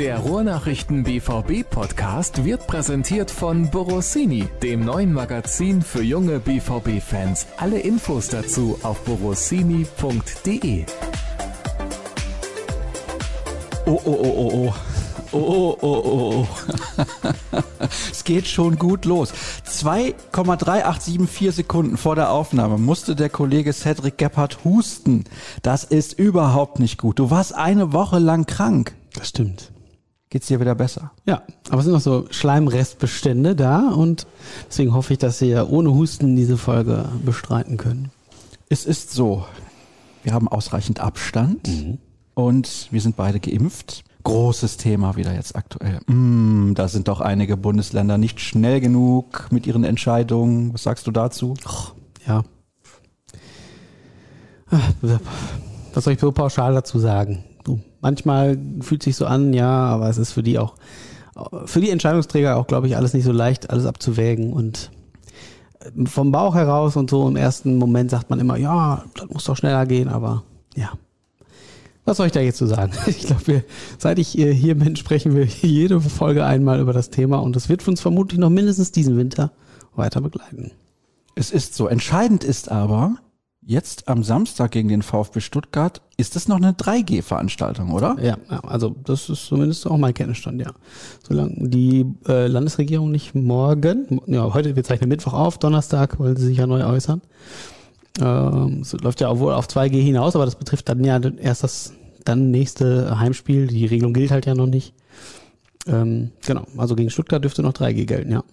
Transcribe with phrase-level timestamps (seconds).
[0.00, 7.46] Der Ruhrnachrichten BVB Podcast wird präsentiert von Borossini, dem neuen Magazin für junge BVB Fans.
[7.58, 10.86] Alle Infos dazu auf borossini.de.
[13.84, 14.74] Oh, oh, oh, oh, oh.
[15.32, 16.48] Oh, oh, oh, oh.
[18.10, 19.34] es geht schon gut los.
[19.68, 25.24] 2,3874 Sekunden vor der Aufnahme musste der Kollege Cedric Gebhardt husten.
[25.60, 27.18] Das ist überhaupt nicht gut.
[27.18, 28.94] Du warst eine Woche lang krank.
[29.12, 29.70] Das stimmt.
[30.30, 31.10] Geht's dir wieder besser?
[31.26, 34.28] Ja, aber es sind noch so Schleimrestbestände da und
[34.68, 38.12] deswegen hoffe ich, dass Sie ja ohne Husten diese Folge bestreiten können.
[38.68, 39.44] Es ist so.
[40.22, 41.98] Wir haben ausreichend Abstand mhm.
[42.34, 44.04] und wir sind beide geimpft.
[44.22, 45.98] Großes Thema wieder jetzt aktuell.
[46.06, 50.72] Mm, da sind doch einige Bundesländer nicht schnell genug mit ihren Entscheidungen.
[50.72, 51.54] Was sagst du dazu?
[51.66, 51.94] Och,
[52.24, 52.44] ja.
[55.92, 57.42] Was soll ich so pauschal dazu sagen?
[58.00, 60.74] Manchmal fühlt sich so an, ja, aber es ist für die auch,
[61.66, 64.90] für die Entscheidungsträger auch, glaube ich, alles nicht so leicht, alles abzuwägen und
[66.04, 69.56] vom Bauch heraus und so im ersten Moment sagt man immer, ja, das muss doch
[69.56, 70.42] schneller gehen, aber
[70.76, 70.92] ja,
[72.04, 72.92] was soll ich da jetzt zu sagen?
[73.06, 73.64] Ich glaube,
[73.98, 77.86] seit ich hier bin, sprechen wir jede Folge einmal über das Thema und das wird
[77.86, 79.52] uns vermutlich noch mindestens diesen Winter
[79.94, 80.72] weiter begleiten.
[81.34, 81.86] Es ist so.
[81.86, 83.16] Entscheidend ist aber,
[83.62, 88.16] jetzt am Samstag gegen den VfB Stuttgart ist es noch eine 3G-Veranstaltung, oder?
[88.22, 90.72] Ja, also das ist zumindest auch mein Kenntnisstand, ja.
[91.26, 96.46] Solange die äh, Landesregierung nicht morgen, ja, heute, wir zeichnen Mittwoch auf, Donnerstag wollen sie
[96.46, 97.20] sich ja neu äußern.
[98.20, 101.92] Ähm, es läuft ja wohl auf 2G hinaus, aber das betrifft dann ja erst das
[102.24, 103.66] dann nächste Heimspiel.
[103.66, 104.94] Die Regelung gilt halt ja noch nicht.
[105.86, 108.44] Ähm, genau, also gegen Stuttgart dürfte noch 3G gelten, ja.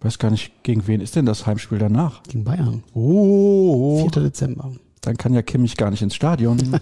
[0.00, 2.22] Weiß gar nicht, gegen wen ist denn das Heimspiel danach?
[2.22, 2.82] Gegen Bayern.
[2.94, 4.00] Oh.
[4.10, 4.22] 4.
[4.22, 4.72] Dezember.
[5.02, 6.58] Dann kann ja Kimmich gar nicht ins Stadion.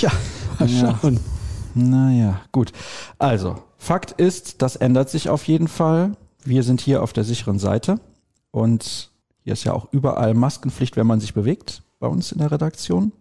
[0.00, 0.10] ja,
[0.58, 1.14] mal schauen.
[1.14, 1.20] Ja.
[1.74, 2.72] Naja, gut.
[3.18, 6.16] Also, Fakt ist, das ändert sich auf jeden Fall.
[6.44, 8.00] Wir sind hier auf der sicheren Seite
[8.50, 9.10] und
[9.44, 13.12] hier ist ja auch überall Maskenpflicht, wenn man sich bewegt bei uns in der Redaktion.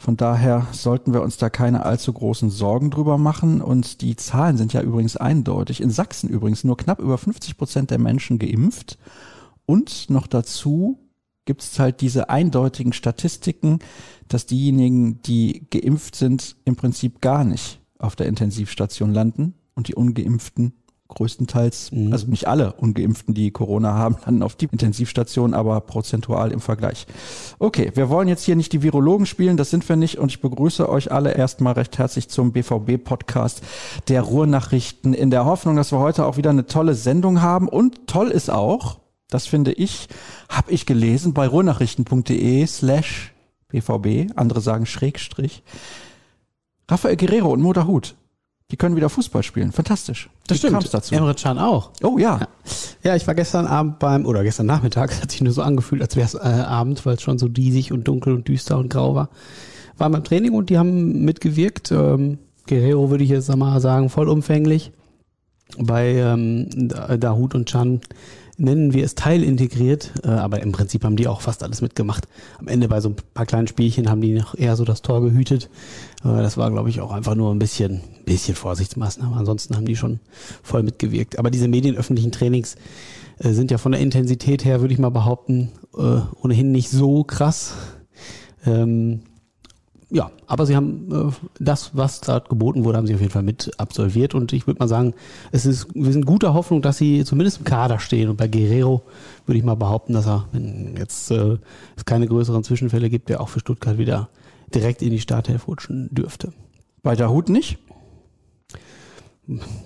[0.00, 3.60] Von daher sollten wir uns da keine allzu großen Sorgen drüber machen.
[3.60, 5.82] Und die Zahlen sind ja übrigens eindeutig.
[5.82, 8.96] In Sachsen übrigens nur knapp über 50 Prozent der Menschen geimpft.
[9.66, 10.98] Und noch dazu
[11.44, 13.80] gibt es halt diese eindeutigen Statistiken,
[14.26, 19.94] dass diejenigen, die geimpft sind, im Prinzip gar nicht auf der Intensivstation landen und die
[19.94, 20.72] ungeimpften
[21.10, 22.12] größtenteils, mhm.
[22.12, 27.06] also nicht alle Ungeimpften, die Corona haben, landen auf die Intensivstation, aber prozentual im Vergleich.
[27.58, 30.40] Okay, wir wollen jetzt hier nicht die Virologen spielen, das sind wir nicht und ich
[30.40, 33.62] begrüße euch alle erstmal recht herzlich zum BVB-Podcast
[34.08, 38.06] der Ruhrnachrichten in der Hoffnung, dass wir heute auch wieder eine tolle Sendung haben und
[38.06, 40.08] toll ist auch, das finde ich,
[40.48, 43.32] habe ich gelesen bei ruhrnachrichten.de slash
[43.68, 45.62] BVB, andere sagen Schrägstrich,
[46.88, 48.16] Rafael Guerrero und Moda Hut
[48.70, 49.72] die können wieder Fußball spielen.
[49.72, 50.30] Fantastisch.
[50.46, 50.94] Das Wie stimmt.
[50.94, 51.14] Dazu?
[51.14, 51.90] Emre Can auch.
[52.02, 52.38] Oh ja.
[52.40, 52.48] ja.
[53.02, 53.16] ja.
[53.16, 56.16] ich war gestern Abend beim, oder gestern Nachmittag, es hat sich nur so angefühlt, als
[56.16, 59.14] wäre es äh, Abend, weil es schon so diesig und dunkel und düster und grau
[59.14, 59.30] war.
[59.98, 61.92] War beim Training und die haben mitgewirkt.
[61.92, 64.92] Ähm, Guerrero würde ich jetzt mal sagen, vollumfänglich.
[65.78, 66.68] Bei ähm,
[67.18, 68.00] Dahut und Chan
[68.60, 72.28] nennen wir es teilintegriert, äh, aber im Prinzip haben die auch fast alles mitgemacht.
[72.58, 75.22] Am Ende bei so ein paar kleinen Spielchen haben die noch eher so das Tor
[75.22, 75.70] gehütet.
[76.22, 79.36] Äh, das war, glaube ich, auch einfach nur ein bisschen, bisschen Vorsichtsmaßnahme.
[79.36, 80.20] Ansonsten haben die schon
[80.62, 81.38] voll mitgewirkt.
[81.38, 82.76] Aber diese medienöffentlichen Trainings
[83.38, 87.24] äh, sind ja von der Intensität her, würde ich mal behaupten, äh, ohnehin nicht so
[87.24, 87.74] krass.
[88.66, 89.22] Ähm,
[90.10, 93.44] ja, aber sie haben äh, das, was dort geboten wurde, haben sie auf jeden Fall
[93.44, 94.34] mit absolviert.
[94.34, 95.14] Und ich würde mal sagen,
[95.52, 98.28] es ist, wir sind guter Hoffnung, dass sie zumindest im Kader stehen.
[98.28, 99.02] Und bei Guerrero
[99.46, 101.58] würde ich mal behaupten, dass er, wenn jetzt äh,
[101.96, 104.28] es keine größeren Zwischenfälle gibt, der auch für Stuttgart wieder
[104.74, 106.52] direkt in die Startelf rutschen dürfte.
[107.02, 107.78] Bei der Hut nicht?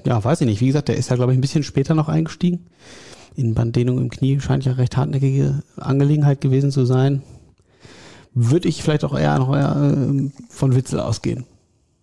[0.07, 0.61] Ja, weiß ich nicht.
[0.63, 2.67] Wie gesagt, der ist ja, glaube ich, ein bisschen später noch eingestiegen.
[3.37, 7.23] In Banddehnung im Knie scheint ja recht hartnäckige Angelegenheit gewesen zu sein
[8.35, 11.47] würde ich vielleicht auch eher noch eher, äh, von Witzel ausgehen.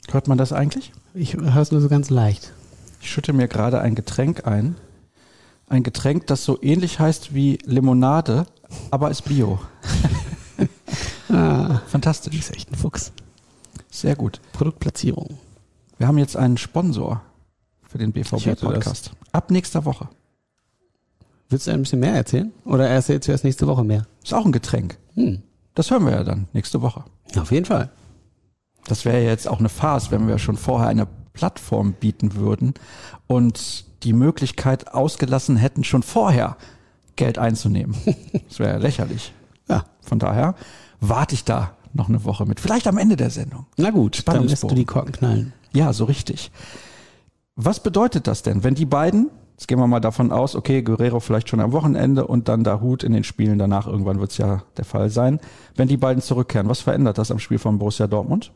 [0.09, 0.91] Hört man das eigentlich?
[1.13, 2.53] Ich höre es nur so ganz leicht.
[3.01, 4.75] Ich schütte mir gerade ein Getränk ein.
[5.67, 8.45] Ein Getränk, das so ähnlich heißt wie Limonade,
[8.89, 9.59] aber ist Bio.
[11.29, 12.37] ah, Fantastisch.
[12.37, 13.11] Ist echt ein Fuchs.
[13.89, 14.41] Sehr gut.
[14.53, 15.37] Produktplatzierung.
[15.97, 17.21] Wir haben jetzt einen Sponsor
[17.87, 19.11] für den BVB-Podcast.
[19.31, 20.09] Ab nächster Woche.
[21.49, 22.51] Willst du ein bisschen mehr erzählen?
[22.63, 24.07] Oder erst jetzt erst nächste Woche mehr?
[24.23, 24.97] Ist auch ein Getränk.
[25.15, 25.41] Hm.
[25.73, 27.03] Das hören wir ja dann nächste Woche.
[27.37, 27.89] Auf jeden Fall.
[28.85, 32.73] Das wäre jetzt auch eine Farce, wenn wir schon vorher eine Plattform bieten würden
[33.27, 36.57] und die Möglichkeit ausgelassen hätten, schon vorher
[37.15, 37.95] Geld einzunehmen.
[38.47, 39.33] Das wäre ja lächerlich.
[39.69, 39.85] Ja.
[40.01, 40.55] Von daher
[40.99, 42.59] warte ich da noch eine Woche mit.
[42.59, 43.65] Vielleicht am Ende der Sendung.
[43.77, 45.53] Na gut, dann lässt du die Korken knallen.
[45.73, 46.51] Ja, so richtig.
[47.55, 49.29] Was bedeutet das denn, wenn die beiden,
[49.61, 53.03] jetzt gehen wir mal davon aus, okay, Guerrero vielleicht schon am Wochenende und dann Dahut
[53.03, 55.39] in den Spielen danach, irgendwann wird es ja der Fall sein,
[55.75, 58.51] wenn die beiden zurückkehren, was verändert das am Spiel von Borussia Dortmund?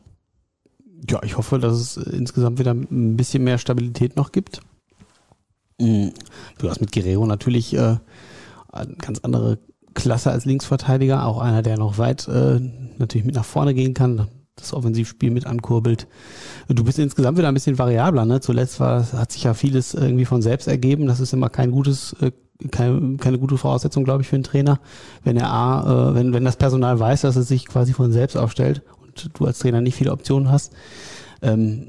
[1.08, 4.62] Ja, ich hoffe, dass es insgesamt wieder ein bisschen mehr Stabilität noch gibt.
[5.80, 6.12] Mhm.
[6.58, 7.98] Du hast mit Guerrero natürlich äh,
[8.72, 9.60] eine ganz andere
[9.94, 12.58] Klasse als Linksverteidiger, auch einer, der noch weit äh,
[12.98, 14.26] natürlich mit nach vorne gehen kann,
[14.56, 16.08] das Offensivspiel mit ankurbelt.
[16.68, 18.24] Du bist insgesamt wieder ein bisschen variabler.
[18.24, 18.40] Ne?
[18.40, 21.06] Zuletzt war, hat sich ja vieles irgendwie von selbst ergeben.
[21.06, 22.32] Das ist immer kein gutes, äh,
[22.70, 24.80] keine, keine gute Voraussetzung, glaube ich, für einen Trainer,
[25.22, 28.36] wenn er A, äh, wenn, wenn das Personal weiß, dass es sich quasi von selbst
[28.36, 30.72] aufstellt und du als Trainer nicht viele Optionen hast.
[31.42, 31.88] Ähm,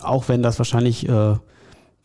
[0.00, 1.36] auch wenn das wahrscheinlich äh,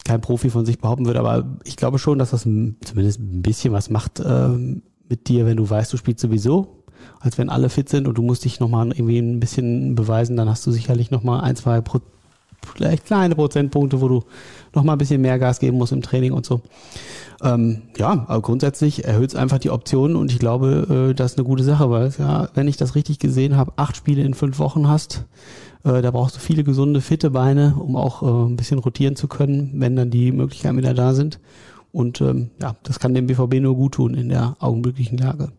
[0.06, 3.74] kein Profi von sich behaupten würde, aber ich glaube schon, dass das zumindest ein bisschen
[3.74, 6.84] was macht ähm, mit dir, wenn du weißt, du spielst sowieso,
[7.19, 10.50] als wenn alle fit sind und du musst dich nochmal irgendwie ein bisschen beweisen, dann
[10.50, 12.00] hast du sicherlich nochmal ein, zwei Pro
[12.75, 14.24] vielleicht kleine Prozentpunkte, wo du
[14.74, 16.62] nochmal ein bisschen mehr Gas geben musst im Training und so.
[17.42, 21.38] Ähm, ja, aber grundsätzlich erhöht es einfach die Optionen und ich glaube, äh, das ist
[21.38, 24.60] eine gute Sache, weil ja, wenn ich das richtig gesehen habe, acht Spiele in fünf
[24.60, 25.25] Wochen hast,
[25.84, 29.28] äh, da brauchst du viele gesunde, fitte Beine, um auch äh, ein bisschen rotieren zu
[29.28, 31.40] können, wenn dann die Möglichkeiten wieder da sind.
[31.92, 35.52] Und ähm, ja, das kann dem BVB nur gut tun in der augenblicklichen Lage.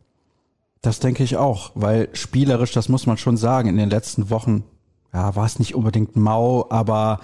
[0.81, 4.65] Das denke ich auch, weil spielerisch, das muss man schon sagen, in den letzten Wochen,
[5.13, 7.21] ja, war es nicht unbedingt mau, aber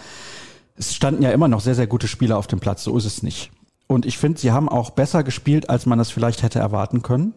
[0.76, 3.22] es standen ja immer noch sehr, sehr gute Spieler auf dem Platz, so ist es
[3.22, 3.52] nicht.
[3.86, 7.34] Und ich finde, sie haben auch besser gespielt, als man das vielleicht hätte erwarten können.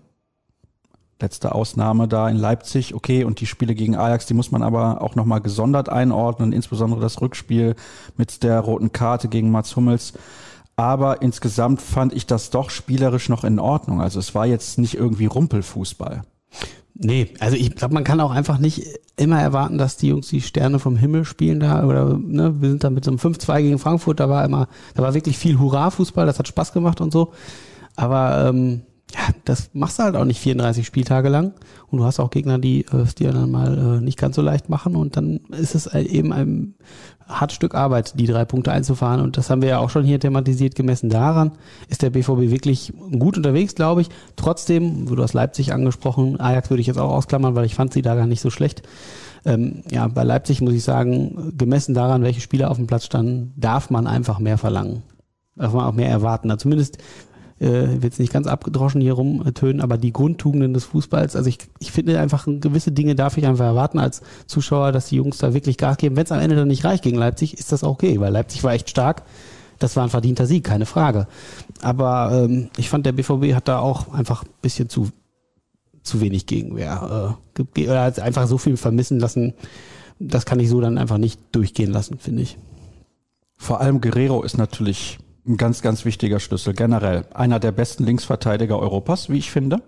[1.19, 5.01] Letzte Ausnahme da in Leipzig, okay, und die Spiele gegen Ajax, die muss man aber
[5.01, 7.75] auch nochmal gesondert einordnen, insbesondere das Rückspiel
[8.17, 10.13] mit der roten Karte gegen Mats Hummels.
[10.77, 13.99] Aber insgesamt fand ich das doch spielerisch noch in Ordnung.
[13.99, 16.21] Also es war jetzt nicht irgendwie Rumpelfußball.
[16.93, 18.83] Nee, also ich glaube, man kann auch einfach nicht
[19.17, 22.83] immer erwarten, dass die Jungs die Sterne vom Himmel spielen da oder ne, wir sind
[22.83, 26.25] da mit so einem 5-2 gegen Frankfurt, da war immer, da war wirklich viel Hurra-Fußball,
[26.25, 27.33] das hat Spaß gemacht und so.
[27.95, 28.81] Aber ähm,
[29.13, 31.53] ja, das machst du halt auch nicht 34 Spieltage lang
[31.89, 34.41] und du hast auch Gegner, die äh, es dir dann mal äh, nicht ganz so
[34.41, 36.75] leicht machen und dann ist es eben ein
[37.25, 40.19] hartes Stück Arbeit, die drei Punkte einzufahren und das haben wir ja auch schon hier
[40.19, 41.51] thematisiert, gemessen daran
[41.87, 44.09] ist der BVB wirklich gut unterwegs, glaube ich.
[44.35, 48.01] Trotzdem, du hast Leipzig angesprochen, Ajax würde ich jetzt auch ausklammern, weil ich fand sie
[48.01, 48.83] da gar nicht so schlecht.
[49.45, 53.53] Ähm, ja, bei Leipzig muss ich sagen, gemessen daran, welche Spieler auf dem Platz standen,
[53.55, 55.03] darf man einfach mehr verlangen.
[55.55, 56.49] Darf man auch mehr erwarten.
[56.49, 56.97] Na, zumindest
[57.59, 61.57] äh, will jetzt nicht ganz abgedroschen hier rumtönen, aber die Grundtugenden des Fußballs, also ich,
[61.79, 65.53] ich finde einfach gewisse Dinge darf ich einfach erwarten als Zuschauer, dass die Jungs da
[65.53, 66.15] wirklich Gas geben.
[66.15, 68.73] Wenn es am Ende dann nicht reicht gegen Leipzig, ist das okay, weil Leipzig war
[68.73, 69.23] echt stark.
[69.79, 71.27] Das war ein verdienter Sieg, keine Frage.
[71.81, 75.09] Aber ähm, ich fand, der BVB hat da auch einfach ein bisschen zu,
[76.01, 77.37] zu wenig Gegenwehr.
[77.55, 79.53] Äh, ge- oder hat einfach so viel vermissen lassen.
[80.19, 82.57] Das kann ich so dann einfach nicht durchgehen lassen, finde ich.
[83.55, 87.25] Vor allem Guerrero ist natürlich ein ganz, ganz wichtiger Schlüssel generell.
[87.33, 89.81] Einer der besten Linksverteidiger Europas, wie ich finde.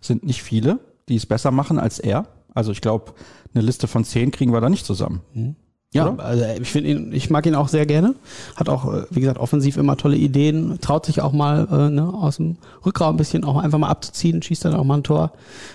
[0.00, 0.78] Sind nicht viele,
[1.08, 2.26] die es besser machen als er.
[2.54, 3.12] Also ich glaube,
[3.54, 5.20] eine Liste von zehn kriegen wir da nicht zusammen.
[5.92, 6.24] Ja, Oder?
[6.24, 8.14] also ich finde ihn, ich mag ihn auch sehr gerne.
[8.54, 12.14] Hat auch, äh, wie gesagt, offensiv immer tolle Ideen, traut sich auch mal äh, ne,
[12.14, 15.32] aus dem Rückraum ein bisschen auch einfach mal abzuziehen, schießt dann auch mal ein Tor.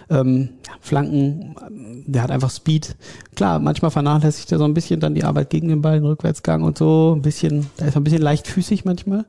[0.10, 2.96] Ähm, Flanken, ähm, der hat einfach Speed.
[3.36, 6.64] Klar, manchmal vernachlässigt er so ein bisschen dann die Arbeit gegen den Ball, den Rückwärtsgang
[6.64, 7.14] und so.
[7.18, 9.26] Ein bisschen, da ist er ein bisschen leichtfüßig manchmal.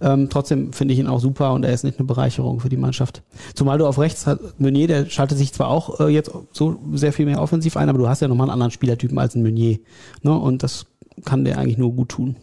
[0.00, 2.76] Ähm, trotzdem finde ich ihn auch super und er ist nicht eine Bereicherung für die
[2.76, 3.22] Mannschaft.
[3.54, 7.12] Zumal du auf rechts hast, Meunier, der schaltet sich zwar auch äh, jetzt so sehr
[7.12, 9.78] viel mehr offensiv ein, aber du hast ja nochmal einen anderen Spielertypen als ein Meunier.
[10.22, 10.27] Ne?
[10.36, 10.86] Und das
[11.24, 12.36] kann der eigentlich nur gut tun.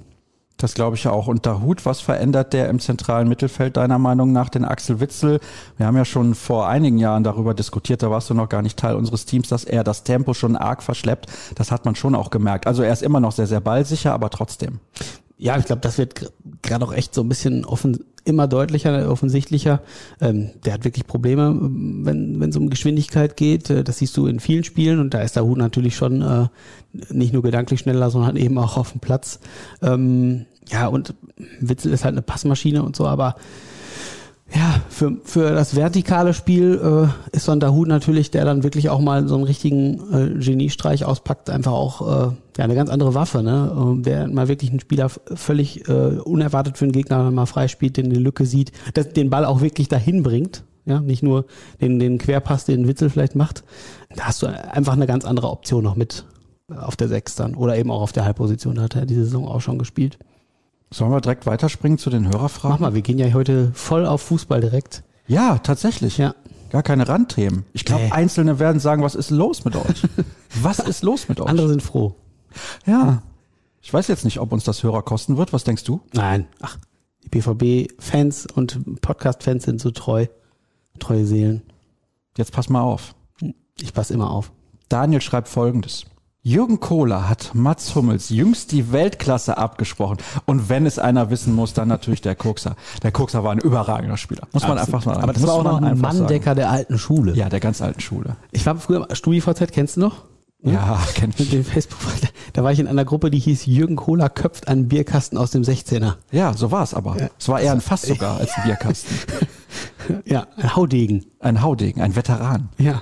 [0.57, 1.27] Das glaube ich ja auch.
[1.27, 5.39] Und Dahut, was verändert der im zentralen Mittelfeld deiner Meinung nach den Axel Witzel?
[5.77, 8.79] Wir haben ja schon vor einigen Jahren darüber diskutiert, da warst du noch gar nicht
[8.79, 11.27] Teil unseres Teams, dass er das Tempo schon arg verschleppt.
[11.55, 12.67] Das hat man schon auch gemerkt.
[12.67, 14.79] Also er ist immer noch sehr, sehr ballsicher, aber trotzdem.
[15.37, 19.81] Ja, ich glaube, das wird gerade auch echt so ein bisschen offen, immer deutlicher, offensichtlicher.
[20.21, 23.69] Ähm, der hat wirklich Probleme, wenn wenn es um Geschwindigkeit geht.
[23.69, 26.47] Äh, Das siehst du in vielen Spielen und da ist der Hut natürlich schon äh,
[27.09, 29.39] nicht nur gedanklich schneller, sondern eben auch auf dem Platz.
[29.81, 31.13] Ähm, ja, und
[31.59, 33.35] Witzel ist halt eine Passmaschine und so, aber
[34.53, 39.27] ja, für, für das vertikale Spiel äh, ist Dahut natürlich, der dann wirklich auch mal
[39.27, 43.95] so einen richtigen äh, Geniestreich auspackt, einfach auch äh, ja, eine ganz andere Waffe, ne?
[43.97, 48.05] Äh, der mal wirklich einen Spieler völlig äh, unerwartet für den Gegner mal freispielt, den
[48.05, 50.63] eine Lücke sieht, das, den Ball auch wirklich dahin bringt.
[50.85, 51.45] Ja, nicht nur
[51.81, 53.63] den, den Querpass, den Witzel vielleicht macht.
[54.15, 56.25] Da hast du einfach eine ganz andere Option noch mit
[56.69, 57.55] auf der Sechs dann.
[57.55, 58.75] Oder eben auch auf der Halbposition.
[58.75, 60.19] Da hat er diese Saison auch schon gespielt.
[60.91, 62.75] Sollen wir direkt weiterspringen zu den Hörerfragen?
[62.75, 65.03] Mach mal, wir gehen ja heute voll auf Fußball direkt.
[65.27, 66.17] Ja, tatsächlich.
[66.17, 66.35] Ja.
[66.69, 67.65] Gar keine Randthemen.
[67.73, 68.11] Ich glaube, Nee.
[68.11, 70.03] Einzelne werden sagen, was ist los mit euch?
[70.61, 71.47] was ist los mit euch?
[71.47, 72.15] Andere sind froh.
[72.85, 73.23] Ja.
[73.81, 75.53] Ich weiß jetzt nicht, ob uns das Hörer kosten wird.
[75.53, 76.01] Was denkst du?
[76.13, 76.77] Nein, ach,
[77.23, 80.25] die BVB-Fans und Podcast-Fans sind so treu,
[80.99, 81.61] treue Seelen.
[82.37, 83.13] Jetzt pass mal auf.
[83.79, 84.51] Ich passe immer auf.
[84.89, 86.05] Daniel schreibt folgendes.
[86.47, 90.17] Jürgen Kohler hat Mats Hummels jüngst die Weltklasse abgesprochen.
[90.45, 92.75] Und wenn es einer wissen muss, dann natürlich der Kokser.
[93.01, 94.47] Der Kokser war ein überragender Spieler.
[94.53, 96.19] Muss man einfach mal Aber das war auch noch ein einfach sagen.
[96.19, 97.33] Manndecker der alten Schule.
[97.33, 98.35] Ja, der ganz alten Schule.
[98.51, 100.25] Ich war früher StudiVZ, kennst du noch?
[100.61, 101.49] Ja, kenn Mit ich.
[101.49, 101.99] dem Facebook.
[102.53, 105.63] Da war ich in einer Gruppe, die hieß Jürgen Kohler köpft einen Bierkasten aus dem
[105.63, 106.13] 16er.
[106.31, 107.17] Ja, so war es aber.
[107.39, 109.17] Es war eher ein Fass sogar als ein Bierkasten.
[110.25, 111.25] Ja, ein Haudegen.
[111.39, 112.69] Ein Haudegen, ein Veteran.
[112.77, 113.01] Ja.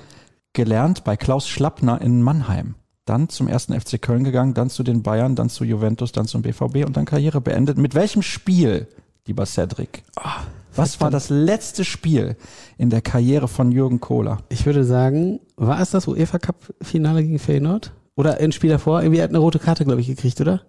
[0.54, 2.74] Gelernt bei Klaus Schlappner in Mannheim.
[3.04, 6.40] Dann zum ersten FC Köln gegangen, dann zu den Bayern, dann zu Juventus, dann zum
[6.42, 7.76] BVB und dann Karriere beendet.
[7.76, 8.88] Mit welchem Spiel,
[9.26, 10.04] lieber Cedric?
[10.74, 12.36] Was war das letzte Spiel
[12.78, 14.38] in der Karriere von Jürgen Kohler?
[14.48, 17.92] Ich würde sagen, war es das UEFA Cup Finale gegen Feyenoord?
[18.16, 19.02] Oder ein Spiel davor?
[19.02, 20.62] Irgendwie hat eine rote Karte, glaube ich, gekriegt, oder?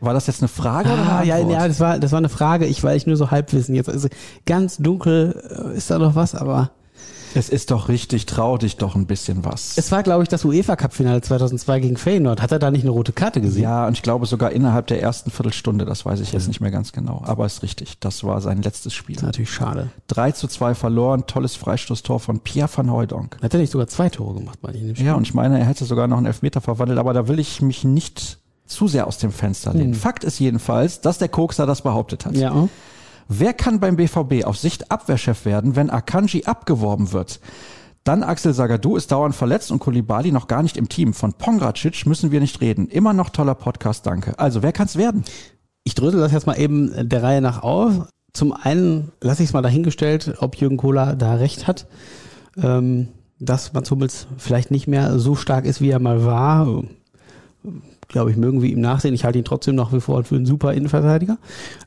[0.00, 1.52] War das jetzt eine Frage oder Ah, eine ja, Antwort?
[1.52, 2.66] ja, das war, das war eine Frage.
[2.66, 3.88] Ich, weil ich nur so Halbwissen jetzt.
[3.88, 4.08] Also
[4.44, 6.72] ganz dunkel äh, ist da noch was, aber
[7.36, 9.76] Es ist doch richtig, trau dich doch ein bisschen was.
[9.76, 12.42] es war, glaube ich, das UEFA Cup Finale 2002 gegen Feyenoord.
[12.42, 13.62] Hat er da nicht eine rote Karte gesehen?
[13.62, 16.70] ja, und ich glaube sogar innerhalb der ersten Viertelstunde, das weiß ich jetzt nicht mehr
[16.70, 17.22] ganz genau.
[17.24, 19.16] Aber ist richtig, das war sein letztes Spiel.
[19.16, 19.90] Ist natürlich schade.
[20.08, 23.36] 3 zu 2 verloren, tolles Freistoßtor von Pierre van Hooijdonk.
[23.42, 25.06] Hat er nicht sogar zwei Tore gemacht, meine ich, in dem Spiel?
[25.06, 27.60] Ja, und ich meine, er hätte sogar noch einen Elfmeter verwandelt, aber da will ich
[27.62, 29.94] mich nicht zu sehr aus dem Fenster lehnen.
[29.94, 32.36] Fakt ist jedenfalls, dass der Kokser das behauptet hat.
[32.36, 32.68] Ja.
[33.28, 37.40] Wer kann beim BVB auf Sicht Abwehrchef werden, wenn Akanji abgeworben wird?
[38.04, 41.12] Dann Axel Sagadou ist dauernd verletzt und Kulibali noch gar nicht im Team.
[41.12, 42.86] Von Pongracic müssen wir nicht reden.
[42.86, 44.38] Immer noch toller Podcast, danke.
[44.38, 45.24] Also, wer kann's werden?
[45.82, 48.06] Ich drösel das jetzt mal eben der Reihe nach auf.
[48.32, 51.88] Zum einen lasse ich es mal dahingestellt, ob Jürgen Kohler da recht hat,
[52.56, 53.08] ähm,
[53.40, 56.84] dass Mats Hummels vielleicht nicht mehr so stark ist, wie er mal war.
[58.08, 59.14] Glaube ich, mögen wir ihm nachsehen.
[59.14, 61.38] Ich halte ihn trotzdem nach wie vor für einen super Innenverteidiger.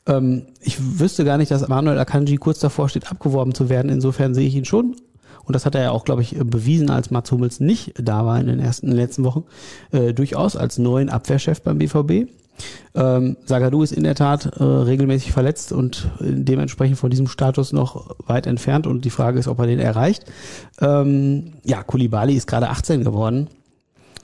[0.06, 3.90] Ähm, ich wüsste gar nicht, dass Manuel Akanji kurz davor steht, abgeworben zu werden.
[3.90, 4.96] Insofern sehe ich ihn schon.
[5.44, 8.38] Und das hat er ja auch, glaube ich, bewiesen, als Mats Hummels nicht da war
[8.38, 9.44] in den ersten, in den letzten Wochen.
[9.90, 12.28] Äh, durchaus als neuen Abwehrchef beim BVB.
[12.94, 17.72] Ähm, Zagadou ist in der Tat äh, regelmäßig verletzt und äh, dementsprechend von diesem Status
[17.72, 20.24] noch weit entfernt und die Frage ist, ob er den erreicht.
[20.80, 23.48] Ähm, ja, Kulibali ist gerade 18 geworden.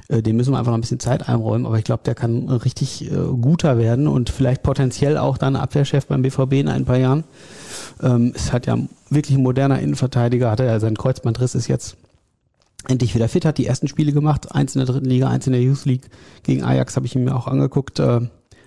[0.08, 2.48] Äh, dem müssen wir einfach noch ein bisschen Zeit einräumen, aber ich glaube, der kann
[2.48, 6.98] richtig äh, guter werden und vielleicht potenziell auch dann Abwehrchef beim BVB in ein paar
[6.98, 7.24] Jahren.
[8.02, 8.78] Ähm, ist halt ja
[9.10, 11.96] wirklich ein moderner Innenverteidiger, hat er ja seinen Kreuzbandriss ist jetzt
[12.88, 15.52] endlich wieder fit, hat die ersten Spiele gemacht, eins in der dritten Liga, eins in
[15.52, 16.08] der Youth League.
[16.44, 17.98] Gegen Ajax habe ich ihn mir auch angeguckt.
[17.98, 18.20] Äh,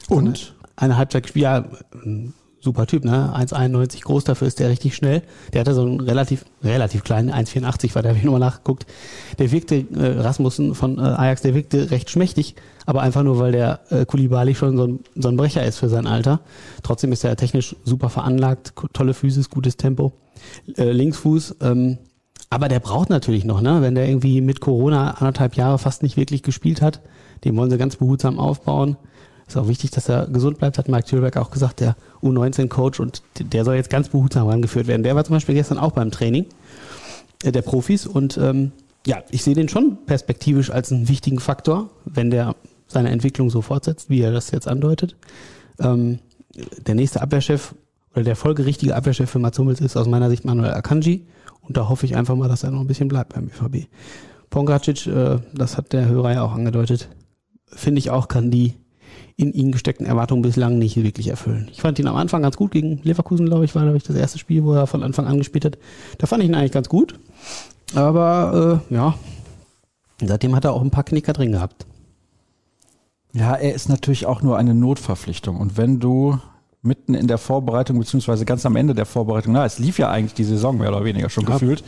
[0.09, 0.55] Und?
[0.75, 1.65] Eine Halbzeit gespielt, ja,
[2.61, 3.33] super Typ, ne?
[3.35, 5.21] 1,91 groß, dafür ist der richtig schnell.
[5.53, 8.85] Der hatte so einen relativ, relativ kleinen, 1,84 war der, habe ich nochmal nachgeguckt.
[9.37, 13.51] Der wirkte, äh, Rasmussen von äh, Ajax, der wirkte recht schmächtig, aber einfach nur, weil
[13.51, 16.41] der äh, Kulibali schon so ein, so ein Brecher ist für sein Alter.
[16.83, 20.13] Trotzdem ist er technisch super veranlagt, tolle Physis, gutes Tempo.
[20.77, 21.97] Äh, Linksfuß, ähm,
[22.49, 23.81] aber der braucht natürlich noch, ne?
[23.81, 27.01] Wenn der irgendwie mit Corona anderthalb Jahre fast nicht wirklich gespielt hat,
[27.43, 28.97] den wollen sie ganz behutsam aufbauen.
[29.49, 33.23] Ist auch wichtig, dass er gesund bleibt, hat Mike Tüllberg auch gesagt, der U19-Coach und
[33.39, 35.01] der soll jetzt ganz behutsam rangeführt werden.
[35.01, 36.45] Der war zum Beispiel gestern auch beim Training
[37.43, 38.71] äh, der Profis und ähm,
[39.07, 43.63] ja, ich sehe den schon perspektivisch als einen wichtigen Faktor, wenn der seine Entwicklung so
[43.63, 45.15] fortsetzt, wie er das jetzt andeutet.
[45.79, 46.19] Ähm,
[46.85, 47.73] der nächste Abwehrchef
[48.13, 51.25] oder der folgerichtige Abwehrchef für Mats Hummels ist aus meiner Sicht Manuel Akanji
[51.61, 53.87] und da hoffe ich einfach mal, dass er noch ein bisschen bleibt beim BVB.
[54.51, 57.09] Pongracic, äh, das hat der Hörer ja auch angedeutet,
[57.65, 58.75] finde ich auch, kann die
[59.39, 61.69] in ihn gesteckten Erwartungen bislang nicht wirklich erfüllen.
[61.71, 64.15] Ich fand ihn am Anfang ganz gut gegen Leverkusen, glaube ich, war glaube ich das
[64.17, 65.77] erste Spiel, wo er von Anfang an gespielt hat.
[66.17, 67.17] Da fand ich ihn eigentlich ganz gut,
[67.95, 69.15] aber äh, ja,
[70.21, 71.85] seitdem hat er auch ein paar Knicker drin gehabt.
[73.33, 75.57] Ja, er ist natürlich auch nur eine Notverpflichtung.
[75.57, 76.39] Und wenn du
[76.81, 80.33] mitten in der Vorbereitung, beziehungsweise ganz am Ende der Vorbereitung, na, es lief ja eigentlich
[80.33, 81.53] die Saison mehr oder weniger schon Ja.
[81.53, 81.83] gefühlt,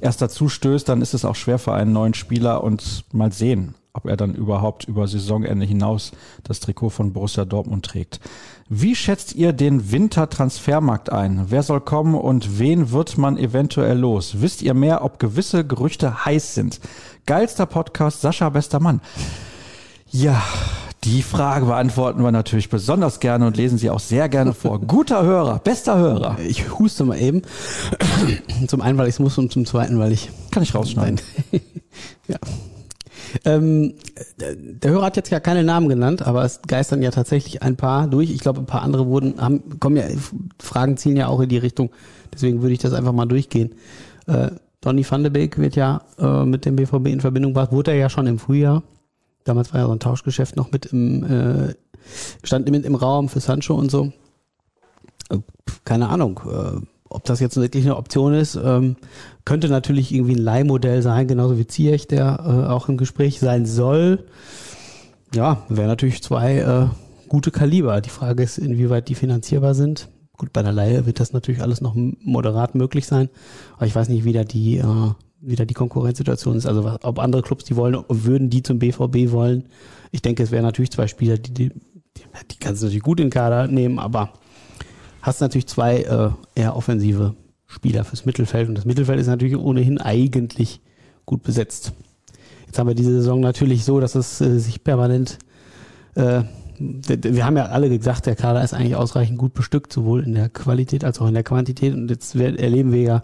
[0.00, 3.74] erst dazu stößt, dann ist es auch schwer für einen neuen Spieler und mal sehen,
[3.94, 6.10] ob er dann überhaupt über Saisonende hinaus
[6.42, 8.20] das Trikot von Borussia Dortmund trägt.
[8.68, 11.46] Wie schätzt ihr den Wintertransfermarkt ein?
[11.48, 14.40] Wer soll kommen und wen wird man eventuell los?
[14.40, 16.80] Wisst ihr mehr, ob gewisse Gerüchte heiß sind?
[17.26, 19.00] Geilster Podcast, Sascha, bester Mann.
[20.10, 20.42] Ja,
[21.04, 24.80] die Frage beantworten wir natürlich besonders gerne und lesen sie auch sehr gerne vor.
[24.86, 26.38] Guter Hörer, bester Hörer.
[26.40, 27.42] Ich huste mal eben.
[28.66, 31.20] zum einen, weil ich es muss und zum zweiten, weil ich Kann ich rausschneiden.
[32.26, 32.38] ja.
[33.44, 33.94] Ähm,
[34.38, 38.06] der- Hörer hat jetzt ja keine Namen genannt, aber es geistern ja tatsächlich ein paar
[38.08, 38.30] durch.
[38.30, 40.04] Ich glaube, ein paar andere wurden, haben, kommen ja,
[40.60, 41.90] Fragen zielen ja auch in die Richtung.
[42.32, 43.74] Deswegen würde ich das einfach mal durchgehen.
[44.26, 44.50] Äh,
[44.80, 47.96] Donny van de Beek wird ja äh, mit dem BVB in Verbindung gebracht, wurde er
[47.96, 48.82] ja schon im Frühjahr.
[49.44, 51.74] Damals war ja so ein Tauschgeschäft noch mit im, äh,
[52.42, 54.12] stand mit im Raum für Sancho und so.
[55.30, 55.38] Äh,
[55.84, 56.80] keine Ahnung, äh,
[57.14, 58.56] ob das jetzt wirklich eine Option ist.
[58.56, 58.96] Ähm,
[59.44, 63.66] könnte natürlich irgendwie ein Leihmodell sein, genauso wie Ziyech, der äh, auch im Gespräch sein
[63.66, 64.24] soll.
[65.32, 66.86] Ja, wäre natürlich zwei äh,
[67.28, 68.00] gute Kaliber.
[68.00, 70.08] Die Frage ist, inwieweit die finanzierbar sind.
[70.36, 73.28] Gut, bei der Leihe wird das natürlich alles noch moderat möglich sein,
[73.76, 76.66] aber ich weiß nicht, wie da die, äh, wie da die Konkurrenzsituation ist.
[76.66, 79.66] Also ob andere Clubs die wollen, würden die zum BVB wollen.
[80.10, 83.26] Ich denke, es wären natürlich zwei Spieler, die, die, die kannst du natürlich gut in
[83.26, 84.32] den Kader nehmen, aber
[85.24, 87.34] hast natürlich zwei äh, eher offensive
[87.66, 90.80] Spieler fürs Mittelfeld und das Mittelfeld ist natürlich ohnehin eigentlich
[91.26, 91.92] gut besetzt.
[92.66, 95.38] Jetzt haben wir diese Saison natürlich so, dass es äh, sich permanent
[96.14, 96.42] äh,
[96.78, 100.48] wir haben ja alle gesagt, der Kader ist eigentlich ausreichend gut bestückt, sowohl in der
[100.48, 101.94] Qualität als auch in der Quantität.
[101.94, 103.22] Und jetzt erleben wir ja,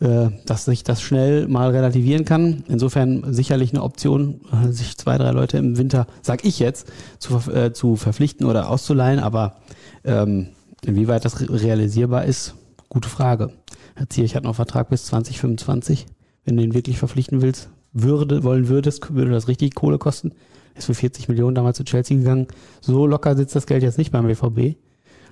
[0.00, 2.64] äh, dass sich das schnell mal relativieren kann.
[2.68, 7.50] Insofern sicherlich eine Option, äh, sich zwei, drei Leute im Winter, sag ich jetzt, zu,
[7.50, 9.20] äh, zu verpflichten oder auszuleihen.
[9.20, 9.56] Aber
[10.04, 10.48] ähm,
[10.86, 12.54] inwieweit das realisierbar ist,
[12.88, 13.52] gute Frage.
[13.94, 16.06] Herr Zierich hat noch Vertrag bis 2025.
[16.44, 20.32] Wenn du ihn wirklich verpflichten willst, würde, wollen würdest, würde das richtig Kohle kosten.
[20.74, 22.46] Ist für 40 Millionen damals zu Chelsea gegangen.
[22.80, 24.76] So locker sitzt das Geld jetzt nicht beim BVB,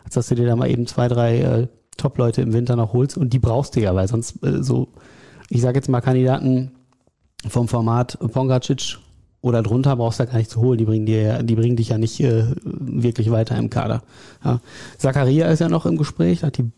[0.04, 3.16] als dass du dir da mal eben zwei, drei äh, Top-Leute im Winter noch holst
[3.16, 4.88] und die brauchst du ja, weil sonst äh, so,
[5.50, 6.73] ich sage jetzt mal Kandidaten
[7.46, 8.96] vom Format Pongacic
[9.44, 10.78] oder drunter brauchst du ja gar nicht zu holen.
[10.78, 14.02] Die bringen dir, die bringen dich ja nicht äh, wirklich weiter im Kader.
[14.42, 14.60] Ja.
[14.96, 16.70] Zakaria ist ja noch im Gespräch, hat die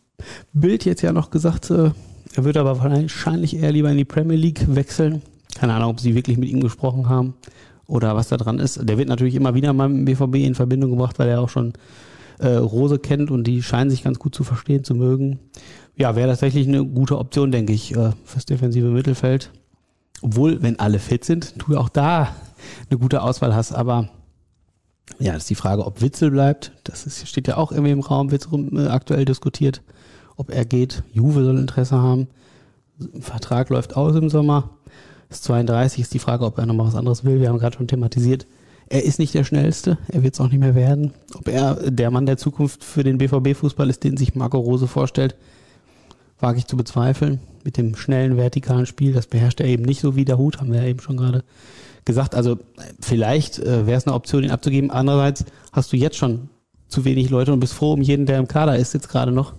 [0.53, 1.91] Bild jetzt ja noch gesagt, äh,
[2.35, 5.23] er würde aber wahrscheinlich eher lieber in die Premier League wechseln.
[5.55, 7.35] Keine Ahnung, ob sie wirklich mit ihm gesprochen haben
[7.87, 8.81] oder was da dran ist.
[8.83, 11.49] Der wird natürlich immer wieder mal mit dem BVB in Verbindung gebracht, weil er auch
[11.49, 11.73] schon
[12.41, 15.39] äh, Rose kennt und die scheinen sich ganz gut zu verstehen, zu mögen.
[15.95, 19.53] Ja, wäre tatsächlich eine gute Option, denke ich, äh, fürs defensive Mittelfeld.
[20.23, 22.35] Obwohl, wenn alle fit sind, du auch da
[22.91, 23.73] eine gute Auswahl hast.
[23.73, 24.09] Aber
[25.19, 26.73] ja, das ist die Frage, ob Witzel bleibt.
[26.85, 29.83] Das ist, steht ja auch irgendwie im Raum, wird äh, aktuell diskutiert,
[30.37, 31.03] ob er geht.
[31.13, 32.29] Juve soll Interesse haben.
[33.21, 34.71] Vertrag läuft aus im Sommer.
[35.29, 37.41] Das 32 ist die Frage, ob er nochmal was anderes will.
[37.41, 38.47] Wir haben gerade schon thematisiert.
[38.89, 39.99] Er ist nicht der Schnellste.
[40.09, 41.13] Er wird es auch nicht mehr werden.
[41.35, 45.35] Ob er der Mann der Zukunft für den BVB-Fußball ist, den sich Marco Rose vorstellt,
[46.39, 47.41] wage ich zu bezweifeln.
[47.67, 50.73] Mit dem schnellen, vertikalen Spiel, das beherrscht er eben nicht so wie der Hut, haben
[50.73, 51.43] wir ja eben schon gerade
[52.05, 52.37] gesagt.
[52.37, 52.59] Also
[53.01, 54.93] vielleicht äh, wäre es eine Option, ihn abzugeben.
[54.93, 56.49] Andererseits hast du jetzt schon
[56.87, 59.55] zu wenig Leute und bist froh um jeden, der im Kader ist, jetzt gerade noch.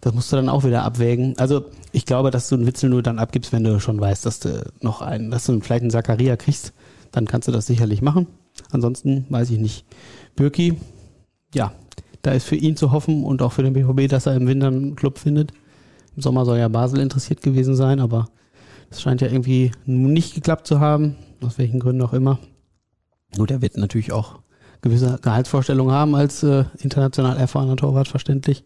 [0.00, 1.38] Das musst du dann auch wieder abwägen.
[1.38, 4.40] Also ich glaube, dass du einen Witzel nur dann abgibst, wenn du schon weißt, dass
[4.40, 6.72] du noch einen, dass du vielleicht einen Zakaria kriegst,
[7.12, 8.26] dann kannst du das sicherlich machen.
[8.70, 9.84] Ansonsten weiß ich nicht.
[10.34, 10.78] Birki,
[11.54, 11.72] ja,
[12.22, 14.68] da ist für ihn zu hoffen und auch für den BVB, dass er im Winter
[14.68, 15.52] einen Club findet.
[16.16, 18.28] Im Sommer soll ja Basel interessiert gewesen sein, aber
[18.90, 22.38] das scheint ja irgendwie nicht geklappt zu haben, aus welchen Gründen auch immer.
[23.36, 24.40] Gut, er wird natürlich auch
[24.82, 28.64] gewisse Gehaltsvorstellungen haben als äh, international erfahrener Torwart, verständlich.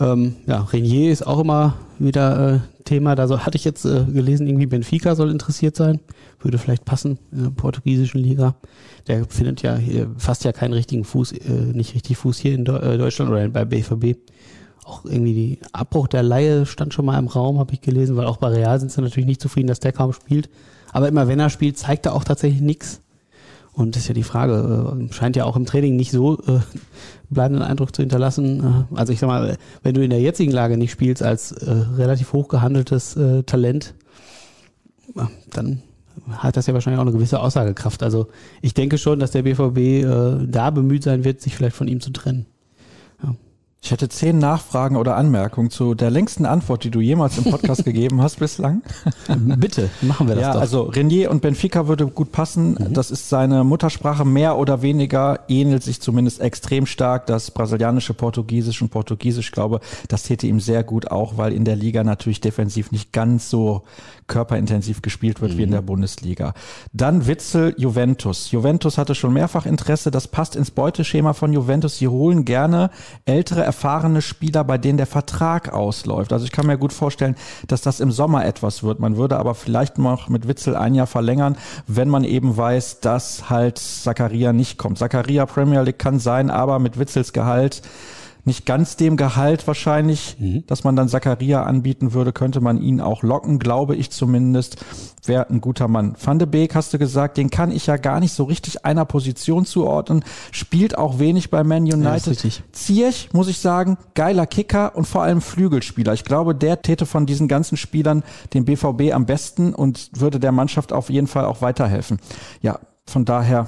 [0.00, 3.16] Ähm, ja, Renier ist auch immer wieder äh, Thema.
[3.16, 6.00] Da so, hatte ich jetzt äh, gelesen, irgendwie Benfica soll interessiert sein.
[6.40, 8.54] Würde vielleicht passen in der portugiesischen Liga.
[9.08, 12.64] Der findet ja hier fast ja keinen richtigen Fuß, äh, nicht richtig Fuß hier in
[12.64, 14.16] Do äh, Deutschland oder bei BVB.
[14.88, 18.24] Auch irgendwie die Abbruch der Laie stand schon mal im Raum, habe ich gelesen, weil
[18.24, 20.48] auch bei Real sind sie natürlich nicht zufrieden, dass der kaum spielt.
[20.92, 23.02] Aber immer wenn er spielt, zeigt er auch tatsächlich nichts.
[23.74, 26.60] Und das ist ja die Frage, äh, scheint ja auch im Training nicht so äh,
[27.28, 28.86] bleibenden Eindruck zu hinterlassen.
[28.90, 31.70] Äh, also ich sag mal, wenn du in der jetzigen Lage nicht spielst als äh,
[31.70, 33.94] relativ hoch gehandeltes äh, Talent,
[35.50, 35.82] dann
[36.30, 38.02] hat das ja wahrscheinlich auch eine gewisse Aussagekraft.
[38.02, 38.28] Also
[38.62, 42.00] ich denke schon, dass der BVB äh, da bemüht sein wird, sich vielleicht von ihm
[42.00, 42.46] zu trennen.
[43.80, 47.84] Ich hätte zehn Nachfragen oder Anmerkungen zu der längsten Antwort, die du jemals im Podcast
[47.86, 48.82] gegeben hast bislang.
[49.36, 50.60] Bitte, machen wir das ja, doch.
[50.60, 52.72] Also Renier und Benfica würde gut passen.
[52.72, 52.92] Mhm.
[52.92, 57.26] Das ist seine Muttersprache mehr oder weniger, ähnelt sich zumindest extrem stark.
[57.26, 61.64] Das brasilianische Portugiesisch und Portugiesisch, ich glaube, das täte ihm sehr gut auch, weil in
[61.64, 63.84] der Liga natürlich defensiv nicht ganz so
[64.26, 65.58] körperintensiv gespielt wird mhm.
[65.58, 65.74] wie in mhm.
[65.74, 66.52] der Bundesliga.
[66.92, 68.50] Dann Witzel, Juventus.
[68.50, 70.10] Juventus hatte schon mehrfach Interesse.
[70.10, 71.98] Das passt ins Beuteschema von Juventus.
[71.98, 72.90] Sie holen gerne
[73.24, 76.32] ältere erfahrene Spieler, bei denen der Vertrag ausläuft.
[76.32, 78.98] Also ich kann mir gut vorstellen, dass das im Sommer etwas wird.
[78.98, 83.50] Man würde aber vielleicht noch mit Witzel ein Jahr verlängern, wenn man eben weiß, dass
[83.50, 84.96] halt Zakaria nicht kommt.
[84.96, 87.82] Zakaria Premier League kann sein, aber mit Witzels Gehalt
[88.48, 90.64] nicht ganz dem Gehalt wahrscheinlich, mhm.
[90.66, 94.84] dass man dann Zakaria anbieten würde, könnte man ihn auch locken, glaube ich zumindest.
[95.24, 96.16] Wäre ein guter Mann.
[96.20, 99.04] Van de Beek, hast du gesagt, den kann ich ja gar nicht so richtig einer
[99.04, 102.42] Position zuordnen, spielt auch wenig bei Man United.
[102.42, 106.14] Ja, Zierch, muss ich sagen, geiler Kicker und vor allem Flügelspieler.
[106.14, 110.52] Ich glaube, der täte von diesen ganzen Spielern den BVB am besten und würde der
[110.52, 112.18] Mannschaft auf jeden Fall auch weiterhelfen.
[112.62, 113.66] Ja, von daher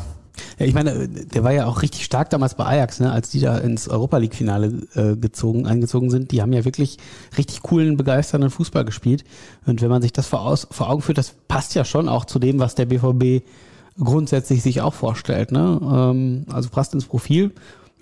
[0.59, 3.41] ja, ich meine, der war ja auch richtig stark damals bei Ajax, ne, als die
[3.41, 6.31] da ins Europa League Finale äh, gezogen, eingezogen sind.
[6.33, 6.99] Die haben ja wirklich
[7.37, 9.25] richtig coolen, begeisternden Fußball gespielt.
[9.67, 12.25] Und wenn man sich das vor, aus, vor Augen führt, das passt ja schon auch
[12.25, 13.45] zu dem, was der BVB
[13.99, 15.53] grundsätzlich sich auch vorstellt.
[15.53, 15.81] Ne?
[15.83, 17.53] Ähm, also passt ins Profil.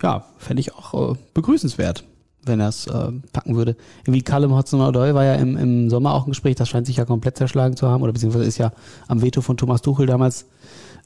[0.01, 2.05] Ja, fände ich auch äh, begrüßenswert,
[2.43, 3.75] wenn er es äh, packen würde.
[4.05, 7.05] Wie Callum Hudson-Odoi war ja im, im Sommer auch ein Gespräch, das scheint sich ja
[7.05, 8.71] komplett zerschlagen zu haben, oder beziehungsweise ist ja
[9.07, 10.45] am Veto von Thomas Tuchel damals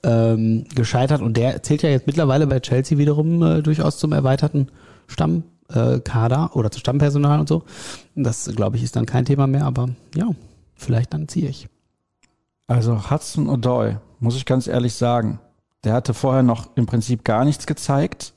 [0.03, 4.67] ähm, gescheitert und der zählt ja jetzt mittlerweile bei Chelsea wiederum äh, durchaus zum erweiterten
[5.07, 7.63] Stammkader äh, oder zu Stammpersonal und so.
[8.15, 10.29] Das, glaube ich, ist dann kein Thema mehr, aber ja,
[10.75, 11.67] vielleicht dann ziehe ich.
[12.67, 15.39] Also Hudson O'Doy, muss ich ganz ehrlich sagen,
[15.83, 18.33] der hatte vorher noch im Prinzip gar nichts gezeigt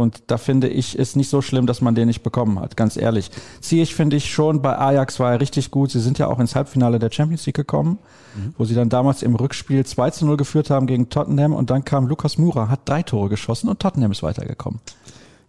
[0.00, 2.96] und da finde ich, ist nicht so schlimm, dass man den nicht bekommen hat, ganz
[2.96, 3.30] ehrlich.
[3.60, 5.90] Ziehe ich, finde ich schon, bei Ajax war er richtig gut.
[5.90, 7.98] Sie sind ja auch ins Halbfinale der Champions League gekommen,
[8.34, 8.54] mhm.
[8.56, 11.84] wo sie dann damals im Rückspiel 2 zu 0 geführt haben gegen Tottenham und dann
[11.84, 14.80] kam Lukas Mura, hat drei Tore geschossen und Tottenham ist weitergekommen.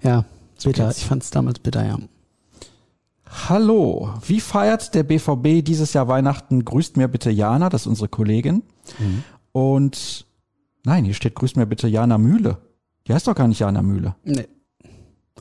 [0.03, 0.25] Ja,
[0.63, 0.91] bitter.
[0.91, 1.97] Ich fand es damals bitter, ja.
[3.47, 6.65] Hallo, wie feiert der BVB dieses Jahr Weihnachten?
[6.65, 8.63] Grüßt mir bitte Jana, das ist unsere Kollegin.
[8.99, 9.23] Mhm.
[9.53, 10.25] Und
[10.83, 12.57] nein, hier steht Grüßt mir bitte Jana Mühle.
[13.07, 14.15] Die heißt doch gar nicht Jana Mühle.
[14.23, 14.47] Nee.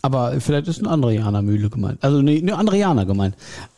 [0.03, 2.03] Aber vielleicht ist eine andere Jana Mühle gemeint.
[2.03, 3.37] Also eine, eine andere Jana gemeint.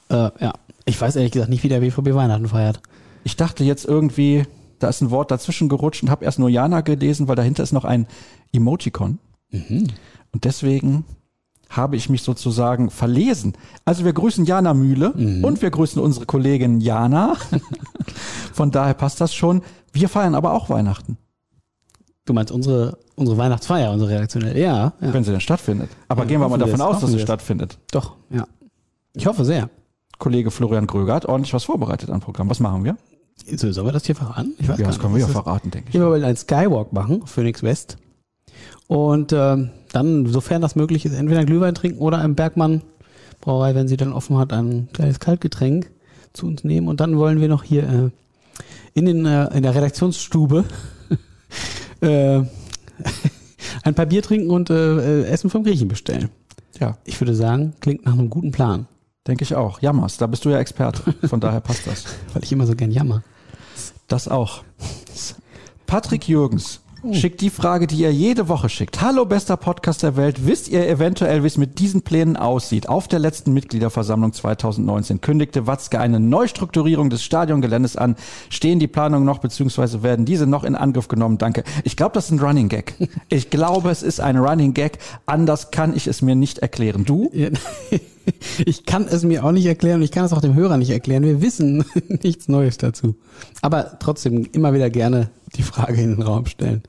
[0.08, 0.52] Äh, ja.
[0.84, 2.80] Ich weiß ehrlich gesagt nicht, wie der BVB Weihnachten feiert.
[3.24, 4.44] Ich dachte jetzt irgendwie,
[4.78, 7.72] da ist ein Wort dazwischen gerutscht und habe erst nur Jana gelesen, weil dahinter ist
[7.72, 8.06] noch ein
[8.52, 9.18] Emoticon.
[9.50, 9.88] Mhm.
[10.32, 11.04] Und deswegen
[11.68, 13.54] habe ich mich sozusagen verlesen.
[13.84, 15.44] Also wir grüßen Jana Mühle mhm.
[15.44, 17.36] und wir grüßen unsere Kollegin Jana.
[18.52, 19.62] Von daher passt das schon.
[19.92, 21.16] Wir feiern aber auch Weihnachten.
[22.24, 25.12] Du meinst unsere, unsere Weihnachtsfeier, unsere redaktionelle, ja, ja.
[25.12, 25.90] Wenn sie denn stattfindet.
[26.08, 27.78] Aber ja, gehen wir mal davon aus, dass sie stattfindet.
[27.90, 28.46] Doch, ja.
[29.14, 29.68] Ich hoffe sehr.
[30.18, 32.48] Kollege Florian Gröger hat ordentlich was vorbereitet an Programm.
[32.48, 32.96] Was machen wir?
[33.56, 34.54] So, sollen wir das hier verraten?
[34.58, 35.94] Ich weiß ja, das können wir ja verraten, denke ich.
[35.94, 37.96] Wir wollen einen Skywalk machen, Phoenix West.
[38.86, 42.82] Und ähm, dann, sofern das möglich ist, entweder einen Glühwein trinken oder im Bergmann
[43.40, 45.90] Brauerei, wenn sie dann offen hat, ein kleines Kaltgetränk
[46.32, 46.86] zu uns nehmen.
[46.86, 48.10] Und dann wollen wir noch hier äh,
[48.94, 50.64] in, den, äh, in der Redaktionsstube
[52.02, 52.42] äh,
[53.84, 56.30] ein paar Bier trinken und äh, Essen vom Griechen bestellen.
[56.78, 56.98] Ja.
[57.04, 58.86] Ich würde sagen, klingt nach einem guten Plan.
[59.26, 59.80] Denke ich auch.
[59.80, 61.14] Jammers, da bist du ja Experte.
[61.28, 62.04] Von daher passt das.
[62.32, 63.22] Weil ich immer so gern jammer.
[64.08, 64.64] Das auch.
[65.86, 66.81] Patrick Jürgens.
[67.10, 69.00] Schickt die Frage, die ihr jede Woche schickt.
[69.00, 70.46] Hallo, bester Podcast der Welt.
[70.46, 72.88] Wisst ihr eventuell, wie es mit diesen Plänen aussieht?
[72.88, 78.14] Auf der letzten Mitgliederversammlung 2019 kündigte Watzke eine Neustrukturierung des Stadiongeländes an.
[78.50, 81.38] Stehen die Planungen noch, beziehungsweise werden diese noch in Angriff genommen?
[81.38, 81.64] Danke.
[81.82, 82.94] Ich glaube, das ist ein Running Gag.
[83.28, 84.98] Ich glaube, es ist ein Running Gag.
[85.26, 87.04] Anders kann ich es mir nicht erklären.
[87.04, 87.30] Du?
[88.64, 90.90] Ich kann es mir auch nicht erklären und ich kann es auch dem Hörer nicht
[90.90, 91.24] erklären.
[91.24, 91.84] Wir wissen
[92.22, 93.16] nichts Neues dazu.
[93.62, 96.82] Aber trotzdem immer wieder gerne die Frage in den Raum stellen.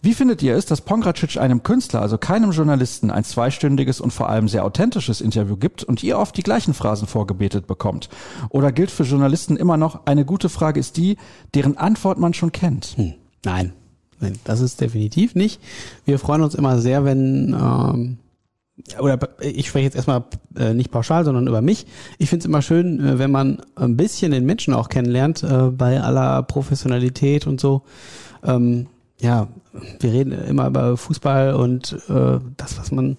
[0.00, 4.28] Wie findet ihr es, dass Pongracic einem Künstler, also keinem Journalisten, ein zweistündiges und vor
[4.28, 8.08] allem sehr authentisches Interview gibt und ihr oft die gleichen Phrasen vorgebetet bekommt?
[8.50, 11.16] Oder gilt für Journalisten immer noch, eine gute Frage ist die,
[11.54, 12.96] deren Antwort man schon kennt?
[12.96, 13.14] Hm.
[13.44, 13.72] Nein,
[14.20, 15.60] nein, das ist definitiv nicht.
[16.04, 18.18] Wir freuen uns immer sehr, wenn ähm,
[19.00, 20.24] oder ich spreche jetzt erstmal
[20.56, 21.86] äh, nicht pauschal, sondern über mich.
[22.18, 25.70] Ich finde es immer schön, äh, wenn man ein bisschen den Menschen auch kennenlernt, äh,
[25.70, 27.82] bei aller Professionalität und so.
[28.44, 28.86] Ähm,
[29.20, 29.48] ja,
[30.00, 33.16] wir reden immer über Fußball und äh, das, was man,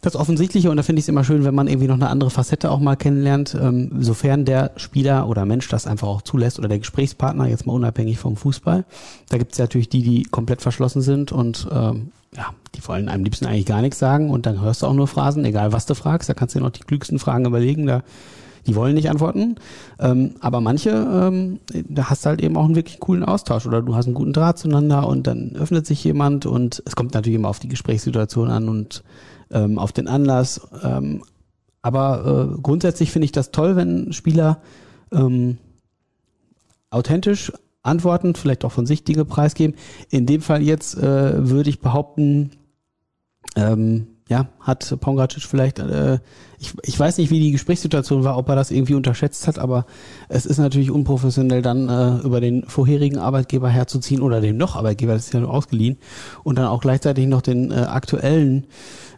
[0.00, 0.70] das Offensichtliche.
[0.70, 2.80] Und da finde ich es immer schön, wenn man irgendwie noch eine andere Facette auch
[2.80, 7.46] mal kennenlernt, ähm, sofern der Spieler oder Mensch das einfach auch zulässt oder der Gesprächspartner,
[7.46, 8.84] jetzt mal unabhängig vom Fußball.
[9.28, 13.08] Da gibt es ja natürlich die, die komplett verschlossen sind und ähm, ja, die wollen
[13.08, 14.30] einem liebsten eigentlich gar nichts sagen.
[14.30, 16.64] Und dann hörst du auch nur Phrasen, egal was du fragst, da kannst du dir
[16.64, 18.02] noch die klügsten Fragen überlegen, da
[18.66, 19.56] die wollen nicht antworten.
[19.98, 23.82] Ähm, aber manche, ähm, da hast du halt eben auch einen wirklich coolen Austausch oder
[23.82, 27.36] du hast einen guten Draht zueinander und dann öffnet sich jemand und es kommt natürlich
[27.36, 29.02] immer auf die Gesprächssituation an und
[29.50, 30.60] ähm, auf den Anlass.
[30.82, 31.22] Ähm,
[31.82, 34.60] aber äh, grundsätzlich finde ich das toll, wenn Spieler
[35.10, 35.58] ähm,
[36.90, 39.76] authentisch antworten, vielleicht auch von sich Dinge preisgeben.
[40.08, 42.52] In dem Fall jetzt äh, würde ich behaupten,
[43.56, 46.18] ähm, ja, hat Pongracic vielleicht, äh,
[46.58, 49.84] ich, ich weiß nicht, wie die Gesprächssituation war, ob er das irgendwie unterschätzt hat, aber
[50.30, 55.12] es ist natürlich unprofessionell, dann äh, über den vorherigen Arbeitgeber herzuziehen oder den noch Arbeitgeber,
[55.12, 55.98] das ist ja nur ausgeliehen,
[56.44, 58.64] und dann auch gleichzeitig noch den äh, aktuellen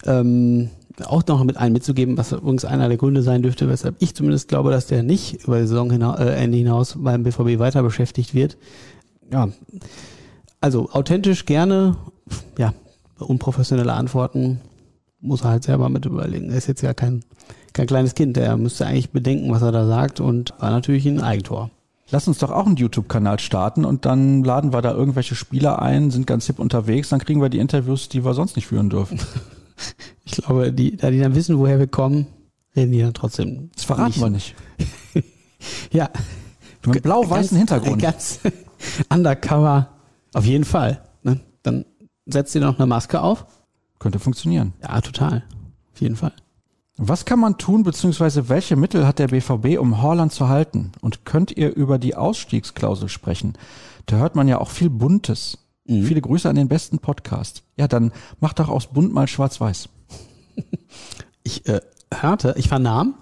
[0.05, 0.71] ähm,
[1.05, 4.49] auch noch mit einem mitzugeben, was übrigens einer der Gründe sein dürfte, weshalb ich zumindest
[4.49, 8.57] glaube, dass der nicht über die Saison hinaus, äh, hinaus beim BVB weiter beschäftigt wird.
[9.33, 9.49] Ja,
[10.61, 11.97] also authentisch gerne,
[12.59, 12.75] ja,
[13.19, 14.61] unprofessionelle Antworten
[15.25, 16.51] muss er halt selber mit überlegen.
[16.51, 17.25] Er ist jetzt ja kein,
[17.73, 21.21] kein kleines Kind, der müsste eigentlich bedenken, was er da sagt und war natürlich ein
[21.21, 21.71] Eigentor.
[22.11, 26.11] Lass uns doch auch einen YouTube-Kanal starten und dann laden wir da irgendwelche Spieler ein,
[26.11, 29.19] sind ganz hip unterwegs, dann kriegen wir die Interviews, die wir sonst nicht führen dürfen.
[30.27, 32.29] Ich glaube, die, da die dann wissen, woher wir kommen,
[32.77, 33.71] reden die dann trotzdem.
[33.75, 34.21] Das verraten nicht.
[34.21, 34.55] wir nicht.
[35.93, 36.11] Ja.
[36.87, 38.01] Mit blau-weißen Hintergrund.
[38.01, 38.41] Ganz
[39.11, 39.89] undercover.
[40.33, 41.03] Auf jeden Fall.
[41.23, 41.41] Ne?
[41.63, 41.85] Dann
[42.27, 43.47] setzt ihr noch eine Maske auf.
[43.99, 44.73] Könnte funktionieren.
[44.83, 45.45] Ja, total.
[45.93, 46.33] Auf jeden Fall.
[46.97, 50.93] Was kann man tun, beziehungsweise welche Mittel hat der BVB, um Horland zu halten?
[51.01, 53.55] Und könnt ihr über die Ausstiegsklausel sprechen?
[54.07, 55.59] Da hört man ja auch viel Buntes.
[55.87, 57.63] Viele Grüße an den besten Podcast.
[57.77, 59.89] Ja, dann macht doch aus bunt mal schwarz-weiß.
[61.47, 63.17] Ich äh, hörte, ich vernahm,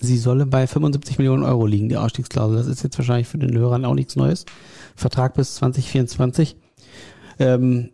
[0.00, 2.56] sie solle bei 75 Millionen Euro liegen, die Ausstiegsklausel.
[2.56, 4.46] Das ist jetzt wahrscheinlich für den Hörern auch nichts Neues.
[4.96, 6.56] Vertrag bis 2024.
[7.38, 7.90] Ähm,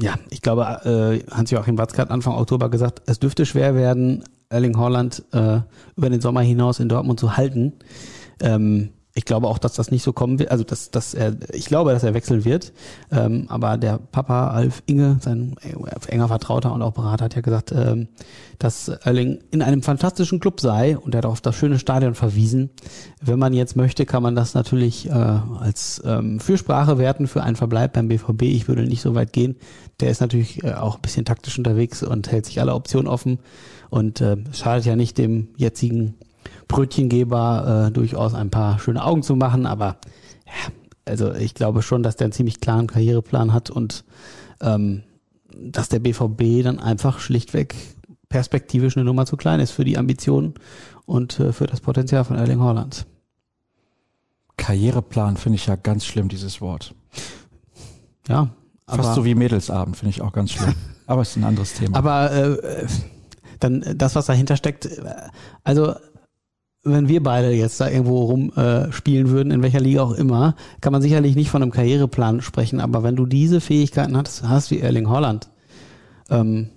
[0.00, 4.76] ja, ich glaube, äh, Hans-Joachim Watzke hat Anfang Oktober gesagt, es dürfte schwer werden, Erling
[4.76, 5.60] Haaland äh,
[5.96, 7.74] über den Sommer hinaus in Dortmund zu halten.
[8.40, 10.52] Ähm, ich glaube auch, dass das nicht so kommen wird.
[10.52, 12.72] Also, dass, dass er, ich glaube, dass er wechseln wird.
[13.10, 15.56] Ähm, aber der Papa Alf Inge, sein
[16.06, 18.06] enger Vertrauter und auch Berater, hat ja gesagt, ähm,
[18.60, 22.70] dass Erling in einem fantastischen Club sei und er hat auf das schöne Stadion verwiesen.
[23.20, 27.56] Wenn man jetzt möchte, kann man das natürlich äh, als ähm, Fürsprache werten für einen
[27.56, 28.42] Verbleib beim BVB.
[28.42, 29.56] Ich würde nicht so weit gehen.
[29.98, 33.40] Der ist natürlich äh, auch ein bisschen taktisch unterwegs und hält sich alle Optionen offen
[33.88, 36.14] und äh, schadet ja nicht dem jetzigen
[36.70, 39.96] Brötchengeber äh, durchaus ein paar schöne Augen zu machen, aber
[40.46, 40.72] ja,
[41.04, 44.04] also ich glaube schon, dass der einen ziemlich klaren Karriereplan hat und
[44.60, 45.02] ähm,
[45.52, 47.74] dass der BVB dann einfach schlichtweg
[48.28, 50.54] perspektivisch eine Nummer zu klein ist für die Ambitionen
[51.06, 53.04] und äh, für das Potenzial von Erling Haaland.
[54.56, 56.94] Karriereplan finde ich ja ganz schlimm, dieses Wort.
[58.28, 58.50] Ja,
[58.86, 60.74] aber, Fast so wie Mädelsabend finde ich auch ganz schlimm.
[61.08, 61.98] Aber es ist ein anderes Thema.
[61.98, 62.86] aber äh,
[63.58, 65.02] dann das, was dahinter steckt, äh,
[65.64, 65.96] also
[66.82, 68.88] wenn wir beide jetzt da irgendwo rum äh,
[69.28, 72.80] würden, in welcher Liga auch immer, kann man sicherlich nicht von einem Karriereplan sprechen.
[72.80, 75.50] Aber wenn du diese Fähigkeiten hast, hast wie Erling Holland,
[76.30, 76.70] ähm,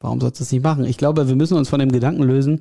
[0.00, 0.84] warum sollst du das nicht machen?
[0.84, 2.60] Ich glaube, wir müssen uns von dem Gedanken lösen,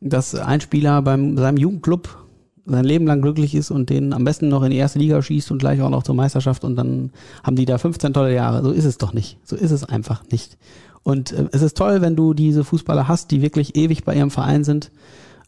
[0.00, 2.18] dass ein Spieler beim seinem Jugendclub
[2.64, 5.50] sein Leben lang glücklich ist und den am besten noch in die erste Liga schießt
[5.50, 7.10] und gleich auch noch zur Meisterschaft und dann
[7.42, 8.62] haben die da 15 tolle Jahre.
[8.62, 9.38] So ist es doch nicht.
[9.44, 10.58] So ist es einfach nicht.
[11.02, 14.30] Und äh, es ist toll, wenn du diese Fußballer hast, die wirklich ewig bei ihrem
[14.30, 14.90] Verein sind,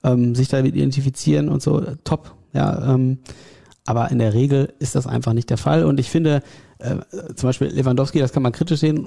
[0.05, 1.81] ähm, sich damit identifizieren und so.
[2.05, 2.35] Top.
[2.53, 3.19] Ja, ähm,
[3.87, 5.85] aber in der Regel ist das einfach nicht der Fall.
[5.85, 6.43] Und ich finde,
[6.79, 6.97] äh,
[7.35, 9.07] zum Beispiel Lewandowski, das kann man kritisch sehen,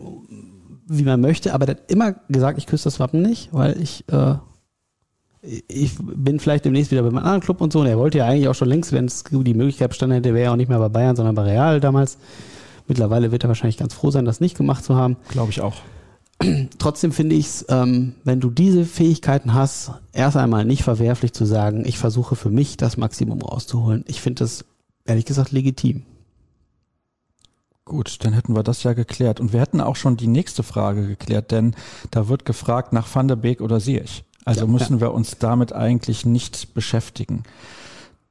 [0.87, 4.05] wie man möchte, aber der hat immer gesagt, ich küsse das Wappen nicht, weil ich
[4.09, 4.35] äh,
[5.67, 7.79] ich bin vielleicht demnächst wieder bei einem anderen Club und so.
[7.79, 10.45] Und er wollte ja eigentlich auch schon längst, wenn es die Möglichkeit bestanden hätte, wäre
[10.45, 12.17] er auch nicht mehr bei Bayern, sondern bei Real damals.
[12.87, 15.17] Mittlerweile wird er wahrscheinlich ganz froh sein, das nicht gemacht zu haben.
[15.29, 15.75] Glaube ich auch.
[16.77, 21.45] Trotzdem finde ich es, ähm, wenn du diese Fähigkeiten hast, erst einmal nicht verwerflich zu
[21.45, 24.03] sagen, ich versuche für mich das Maximum rauszuholen.
[24.07, 24.65] Ich finde das
[25.05, 26.03] ehrlich gesagt legitim.
[27.85, 29.39] Gut, dann hätten wir das ja geklärt.
[29.39, 31.73] Und wir hätten auch schon die nächste Frage geklärt, denn
[32.11, 34.25] da wird gefragt nach Van der Beek oder Ziyech.
[34.43, 37.43] Also Ja, müssen wir uns damit eigentlich nicht beschäftigen.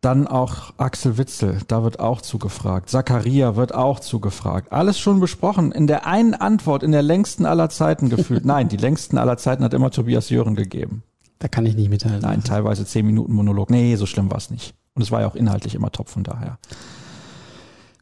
[0.07, 2.90] Dann auch Axel Witzel, da wird auch zugefragt.
[2.90, 4.71] Zakaria wird auch zugefragt.
[4.71, 5.73] Alles schon besprochen.
[5.73, 8.45] In der einen Antwort, in der längsten aller Zeiten gefühlt.
[8.45, 11.03] Nein, die längsten aller Zeiten hat immer Tobias Jören gegeben.
[11.40, 12.21] Da kann ich nicht mithalten.
[12.21, 13.69] Nein, teilweise zehn Minuten Monolog.
[13.69, 14.75] Nee, so schlimm war es nicht.
[14.95, 16.61] Und es war ja auch inhaltlich immer top von daher.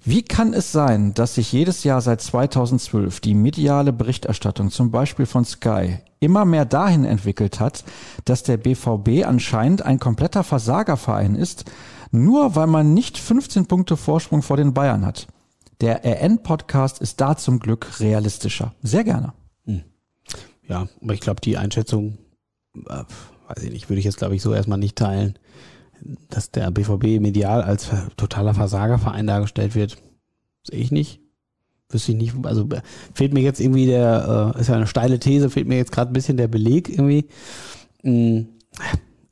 [0.04, 5.24] Wie kann es sein, dass sich jedes Jahr seit 2012 die mediale Berichterstattung, zum Beispiel
[5.24, 7.82] von Sky, immer mehr dahin entwickelt hat,
[8.26, 11.64] dass der BVB anscheinend ein kompletter Versagerverein ist,
[12.14, 15.26] nur weil man nicht 15 Punkte Vorsprung vor den Bayern hat?
[15.80, 18.74] Der RN-Podcast ist da zum Glück realistischer.
[18.82, 19.32] Sehr gerne.
[20.68, 22.18] Ja, aber ich glaube, die Einschätzung,
[22.74, 23.04] äh,
[23.48, 25.38] weiß ich nicht, würde ich jetzt, glaube ich, so erstmal nicht teilen,
[26.30, 29.98] dass der BVB medial als totaler Versagerverein dargestellt wird.
[30.62, 31.20] Sehe ich nicht.
[31.90, 32.34] Wüsste ich nicht.
[32.44, 32.80] Also äh,
[33.14, 36.10] fehlt mir jetzt irgendwie der, äh, ist ja eine steile These, fehlt mir jetzt gerade
[36.10, 37.28] ein bisschen der Beleg irgendwie.
[38.02, 38.46] Mm,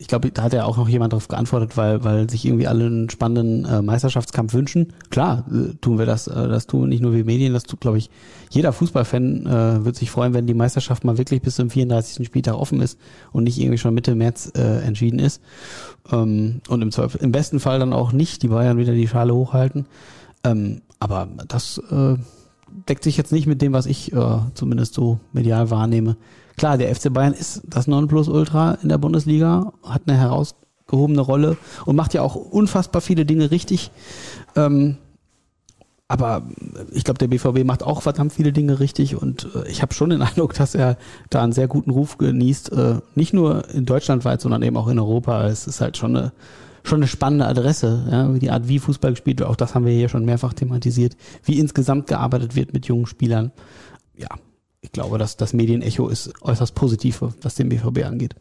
[0.02, 2.86] Ich glaube, da hat ja auch noch jemand darauf geantwortet, weil, weil sich irgendwie alle
[2.86, 4.92] einen spannenden äh, Meisterschaftskampf wünschen.
[5.10, 7.98] Klar, äh, tun wir das, äh, das tun nicht nur wir Medien, das tut, glaube
[7.98, 8.10] ich,
[8.50, 12.26] jeder Fußballfan äh, wird sich freuen, wenn die Meisterschaft mal wirklich bis zum 34.
[12.26, 12.98] Spieltag offen ist
[13.30, 15.40] und nicht irgendwie schon Mitte März äh, entschieden ist.
[16.10, 19.32] Ähm, und im, Zweifel, im besten Fall dann auch nicht die Bayern wieder die Schale
[19.32, 19.86] hochhalten.
[20.42, 22.16] Ähm, aber das äh,
[22.88, 26.16] deckt sich jetzt nicht mit dem, was ich äh, zumindest so medial wahrnehme.
[26.56, 31.96] Klar, der FC Bayern ist das Nonplusultra in der Bundesliga, hat eine herausgehobene Rolle und
[31.96, 33.90] macht ja auch unfassbar viele Dinge richtig.
[34.56, 34.96] Ähm,
[36.12, 36.42] aber
[36.92, 40.10] ich glaube, der BVB macht auch verdammt viele Dinge richtig und äh, ich habe schon
[40.10, 40.98] den Eindruck, dass er
[41.30, 42.70] da einen sehr guten Ruf genießt.
[42.72, 45.46] Äh, nicht nur in Deutschland weit, sondern eben auch in Europa.
[45.46, 46.32] Es ist halt schon eine,
[46.84, 49.48] schon eine spannende Adresse, ja, die Art, wie Fußball gespielt wird.
[49.48, 51.16] Auch das haben wir hier schon mehrfach thematisiert.
[51.44, 53.50] Wie insgesamt gearbeitet wird mit jungen Spielern.
[54.14, 54.28] Ja,
[54.82, 58.34] ich glaube, dass das Medienecho ist äußerst positiv, was den BVB angeht.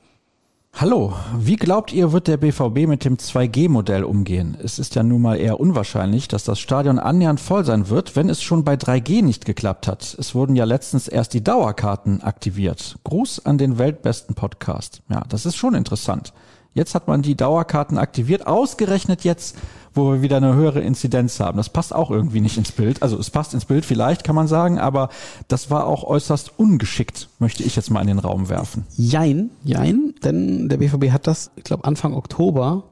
[0.73, 4.57] Hallo, wie glaubt ihr, wird der BVB mit dem 2G-Modell umgehen?
[4.63, 8.29] Es ist ja nun mal eher unwahrscheinlich, dass das Stadion annähernd voll sein wird, wenn
[8.29, 10.15] es schon bei 3G nicht geklappt hat.
[10.17, 12.97] Es wurden ja letztens erst die Dauerkarten aktiviert.
[13.03, 15.03] Gruß an den weltbesten Podcast.
[15.09, 16.33] Ja, das ist schon interessant.
[16.73, 19.57] Jetzt hat man die Dauerkarten aktiviert, ausgerechnet jetzt,
[19.93, 21.57] wo wir wieder eine höhere Inzidenz haben.
[21.57, 23.03] Das passt auch irgendwie nicht ins Bild.
[23.03, 25.09] Also es passt ins Bild vielleicht, kann man sagen, aber
[25.49, 28.85] das war auch äußerst ungeschickt, möchte ich jetzt mal in den Raum werfen.
[28.95, 32.83] Jein, jein, denn der BVB hat das, ich glaube, Anfang Oktober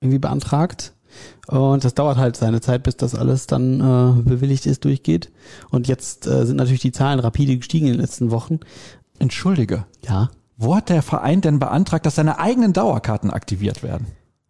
[0.00, 0.92] irgendwie beantragt.
[1.46, 5.30] Und das dauert halt seine Zeit, bis das alles dann äh, bewilligt ist, durchgeht.
[5.70, 8.60] Und jetzt äh, sind natürlich die Zahlen rapide gestiegen in den letzten Wochen.
[9.18, 9.86] Entschuldige.
[10.06, 10.30] Ja.
[10.62, 14.08] Wo hat der Verein denn beantragt, dass seine eigenen Dauerkarten aktiviert werden?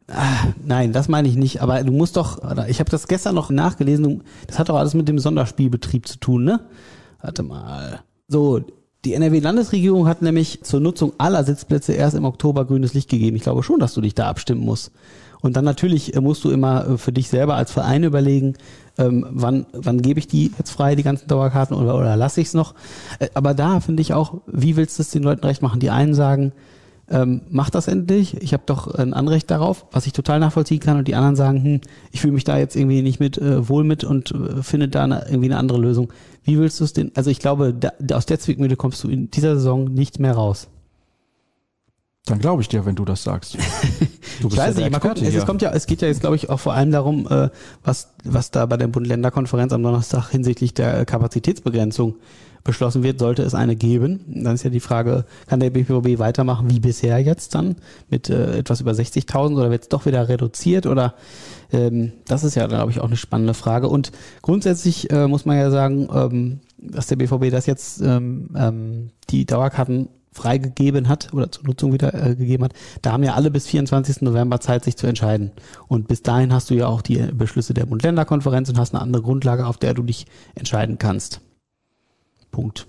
[0.09, 1.63] Ah, nein, das meine ich nicht.
[1.63, 5.07] Aber du musst doch, ich habe das gestern noch nachgelesen, das hat doch alles mit
[5.07, 6.61] dem Sonderspielbetrieb zu tun, ne?
[7.23, 8.01] Warte mal.
[8.27, 8.61] So,
[9.05, 13.37] die NRW-Landesregierung hat nämlich zur Nutzung aller Sitzplätze erst im Oktober grünes Licht gegeben.
[13.37, 14.91] Ich glaube schon, dass du dich da abstimmen musst.
[15.43, 18.55] Und dann natürlich äh, musst du immer äh, für dich selber als Verein überlegen,
[19.01, 22.49] ähm, wann, wann gebe ich die jetzt frei, die ganzen Dauerkarten, oder, oder lasse ich
[22.49, 22.75] es noch.
[23.19, 25.81] Äh, aber da finde ich auch, wie willst du es den Leuten recht machen?
[25.81, 26.53] Die einen sagen,
[27.11, 30.97] ähm, mach das endlich, ich habe doch ein Anrecht darauf, was ich total nachvollziehen kann,
[30.99, 31.81] und die anderen sagen, hm,
[32.13, 35.05] ich fühle mich da jetzt irgendwie nicht mit äh, wohl mit und äh, finde da
[35.05, 36.13] eine, irgendwie eine andere Lösung.
[36.45, 37.11] Wie willst du es denn?
[37.17, 40.69] Also ich glaube, da, aus der Zwickmühle kommst du in dieser Saison nicht mehr raus.
[42.31, 43.57] Dann glaube ich dir, wenn du das sagst.
[44.41, 46.21] Du bist ich weiß ja nicht, gucken, es, es, kommt ja, es geht ja jetzt,
[46.21, 47.51] glaube ich, auch vor allem darum, äh,
[47.85, 52.15] was, was da bei der Bund-Länder-Konferenz am Donnerstag hinsichtlich der Kapazitätsbegrenzung
[52.65, 54.21] beschlossen wird, sollte es eine geben.
[54.29, 57.77] Dann ist ja die Frage, kann der BVB weitermachen wie bisher jetzt dann
[58.09, 61.15] mit äh, etwas über 60.000 oder wird es doch wieder reduziert oder
[61.73, 63.89] ähm, das ist ja, glaube ich, auch eine spannende Frage.
[63.89, 64.13] Und
[64.43, 69.47] grundsätzlich äh, muss man ja sagen, ähm, dass der BVB das jetzt ähm, ähm, die
[69.47, 73.67] Dauerkarten freigegeben hat oder zur Nutzung wieder äh, gegeben hat, da haben ja alle bis
[73.67, 74.23] 24.
[74.23, 75.51] November Zeit, sich zu entscheiden.
[75.89, 79.23] Und bis dahin hast du ja auch die Beschlüsse der Bund-Länder-Konferenz und hast eine andere
[79.23, 81.41] Grundlage, auf der du dich entscheiden kannst.
[82.51, 82.87] Punkt.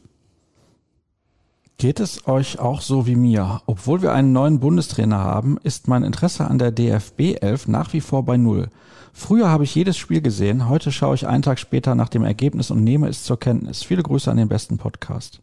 [1.77, 3.62] Geht es euch auch so wie mir?
[3.65, 8.01] Obwohl wir einen neuen Bundestrainer haben, ist mein Interesse an der DFB 11 nach wie
[8.01, 8.69] vor bei Null.
[9.13, 12.69] Früher habe ich jedes Spiel gesehen, heute schaue ich einen Tag später nach dem Ergebnis
[12.69, 13.82] und nehme es zur Kenntnis.
[13.82, 15.41] Viele Grüße an den besten Podcast.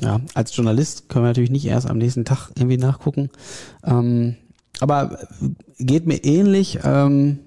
[0.00, 3.30] Ja, als Journalist können wir natürlich nicht erst am nächsten Tag irgendwie nachgucken.
[3.84, 4.36] Ähm,
[4.80, 5.18] aber
[5.78, 6.80] geht mir ähnlich.
[6.84, 7.38] Ähm,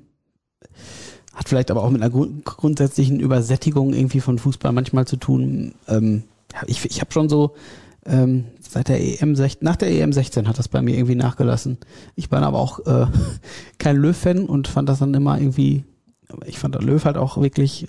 [1.33, 5.73] hat vielleicht aber auch mit einer grund grundsätzlichen Übersättigung irgendwie von Fußball manchmal zu tun.
[5.87, 6.23] Ähm,
[6.67, 7.55] ich ich habe schon so
[8.05, 11.77] ähm, seit der EM 16, nach der EM 16 hat das bei mir irgendwie nachgelassen.
[12.15, 13.07] Ich bin aber auch äh,
[13.77, 15.83] kein Löw-Fan und fand das dann immer irgendwie,
[16.45, 17.87] ich fand Löw halt auch wirklich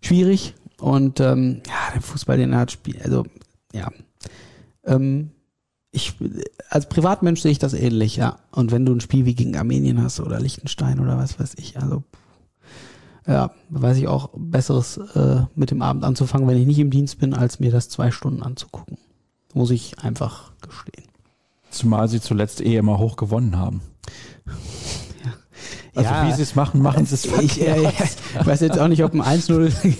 [0.00, 3.24] schwierig und ähm, ja, der Fußball, den er hat spielt, also
[3.72, 3.90] ja.
[4.84, 5.30] Ähm,
[5.90, 6.14] ich,
[6.70, 8.38] als Privatmensch sehe ich das ähnlich, ja.
[8.50, 11.78] Und wenn du ein Spiel wie gegen Armenien hast oder Liechtenstein oder was weiß ich,
[11.78, 12.02] also
[13.26, 17.18] ja, weiß ich auch Besseres äh, mit dem Abend anzufangen, wenn ich nicht im Dienst
[17.18, 18.98] bin, als mir das zwei Stunden anzugucken.
[19.54, 21.08] Muss ich einfach gestehen.
[21.70, 23.82] Zumal sie zuletzt eh immer hoch gewonnen haben.
[25.94, 27.86] Also ja, wie sie es machen, machen sie es ich, äh,
[28.40, 29.70] ich weiß jetzt auch nicht, ob ein 1-0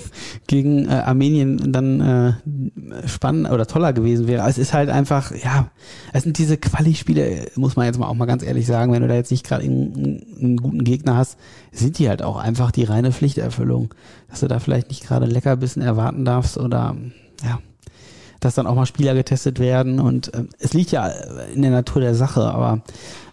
[0.52, 4.46] gegen äh, Armenien dann äh, spannend oder toller gewesen wäre.
[4.46, 5.70] Es ist halt einfach, ja,
[6.12, 9.08] es sind diese Quali-Spiele, muss man jetzt mal auch mal ganz ehrlich sagen, wenn du
[9.08, 11.38] da jetzt nicht gerade einen, einen, guten Gegner hast,
[11.70, 13.94] sind die halt auch einfach die reine Pflichterfüllung.
[14.28, 16.96] Dass du da vielleicht nicht gerade Leckerbissen erwarten darfst oder
[17.42, 17.58] ja,
[18.40, 21.06] dass dann auch mal Spieler getestet werden und äh, es liegt ja
[21.54, 22.82] in der Natur der Sache, aber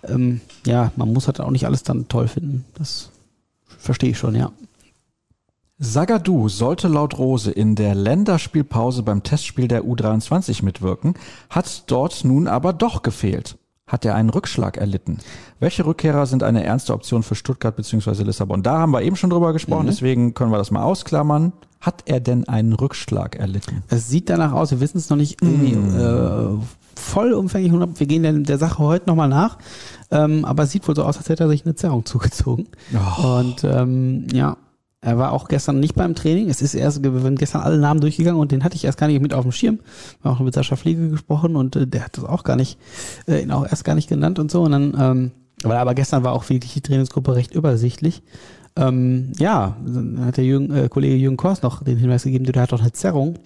[0.08, 2.64] ähm, ja, man muss halt auch nicht alles dann toll finden.
[2.76, 3.10] Das
[3.78, 4.54] verstehe ich schon, ja.
[5.82, 11.14] Sagadu sollte laut Rose in der Länderspielpause beim Testspiel der U23 mitwirken,
[11.50, 13.58] hat dort nun aber doch gefehlt.
[13.88, 15.20] Hat er einen Rückschlag erlitten?
[15.62, 18.24] Welche Rückkehrer sind eine ernste Option für Stuttgart bzw.
[18.24, 18.62] Lissabon?
[18.62, 19.90] Da haben wir eben schon drüber gesprochen, mhm.
[19.90, 21.54] deswegen können wir das mal ausklammern.
[21.80, 23.82] Hat er denn einen Rückschlag erlitten?
[23.88, 25.98] Es sieht danach aus, wir wissen es noch nicht irgendwie mm.
[25.98, 27.72] äh, vollumfänglich.
[27.72, 29.58] Wir gehen der, der Sache heute nochmal nach.
[30.12, 32.68] Ähm, aber es sieht wohl so aus, als hätte er sich eine Zerrung zugezogen.
[32.94, 33.40] Oh.
[33.40, 34.58] Und ähm, ja,
[35.02, 36.50] Er war auch gestern nicht beim Training.
[36.50, 39.08] Es ist erst, wir sind gestern alle Namen durchgegangen und den hatte ich erst gar
[39.08, 39.80] nicht mit auf dem Schirm.
[40.22, 42.78] Wir haben auch mit Sascha Fliege gesprochen und äh, der hat das auch gar nicht,
[43.28, 44.64] äh, ihn auch erst gar nicht genannt und so.
[44.64, 45.32] Und dann, ähm,
[45.64, 48.24] weil aber gestern war auch wirklich die Trainingsgruppe recht übersichtlich.
[48.76, 52.62] Ähm, ja, dann hat der Jürgen, äh, Kollege Jürgen Kors noch den Hinweis gegeben, der
[52.62, 53.40] hat doch eine Zerrung.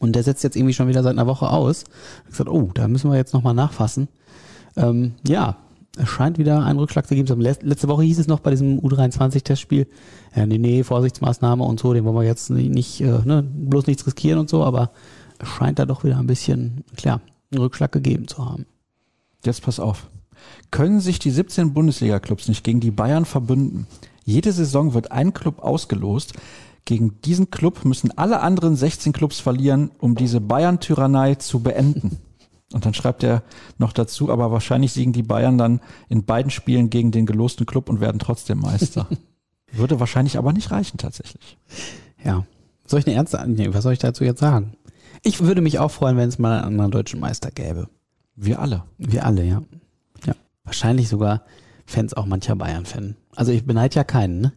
[0.00, 1.84] Und der setzt jetzt irgendwie schon wieder seit einer Woche aus.
[2.24, 4.08] Ich gesagt, oh, da müssen wir jetzt nochmal nachfassen.
[4.76, 5.56] Ähm, ja,
[5.98, 7.40] es scheint wieder einen Rückschlag zu geben.
[7.40, 9.86] Letzte Woche hieß es noch bei diesem U23-Testspiel,
[10.34, 14.06] ja, nee, nee, Vorsichtsmaßnahme und so, den wollen wir jetzt nicht, äh, ne, bloß nichts
[14.06, 14.92] riskieren und so, aber
[15.38, 17.20] es scheint da doch wieder ein bisschen, klar,
[17.50, 18.66] einen Rückschlag gegeben zu haben.
[19.44, 20.08] Jetzt pass auf.
[20.70, 23.86] Können sich die 17 Bundesliga-Clubs nicht gegen die Bayern verbünden?
[24.24, 26.34] Jede Saison wird ein Club ausgelost.
[26.84, 32.18] Gegen diesen Club müssen alle anderen 16 Clubs verlieren, um diese Bayern-Tyrannei zu beenden.
[32.72, 33.42] Und dann schreibt er
[33.78, 37.88] noch dazu, aber wahrscheinlich siegen die Bayern dann in beiden Spielen gegen den gelosten Club
[37.88, 39.06] und werden trotzdem Meister.
[39.72, 41.58] Würde wahrscheinlich aber nicht reichen tatsächlich.
[42.22, 42.46] Ja.
[42.86, 44.74] Soll ich eine ernste nee, Was soll ich dazu jetzt sagen?
[45.22, 47.88] Ich würde mich auch freuen, wenn es mal einen anderen deutschen Meister gäbe.
[48.34, 48.84] Wir alle.
[48.98, 49.62] Wir alle, ja.
[50.24, 50.34] Ja.
[50.64, 51.42] Wahrscheinlich sogar
[51.86, 53.16] Fans auch mancher Bayern-Fan.
[53.34, 54.52] Also ich beneide ja keinen, ne?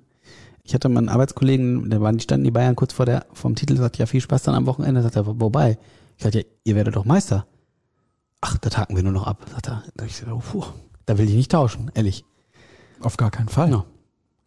[0.64, 3.76] Ich hatte meinen Arbeitskollegen, der waren, die standen die Bayern kurz vor der, vom Titel,
[3.76, 5.80] sagt ja viel Spaß dann am Wochenende, sagt er, wobei?
[6.18, 7.48] Ich sagte, ja, ihr werdet doch Meister.
[8.42, 9.84] Ach, da taken wir nur noch ab, sagt er.
[9.96, 10.66] Da, ich so, puh,
[11.06, 12.26] da will ich nicht tauschen, ehrlich.
[13.00, 13.72] Auf gar keinen Fall.
[13.72, 13.86] Ja.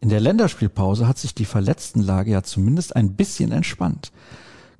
[0.01, 4.11] In der Länderspielpause hat sich die Verletztenlage ja zumindest ein bisschen entspannt.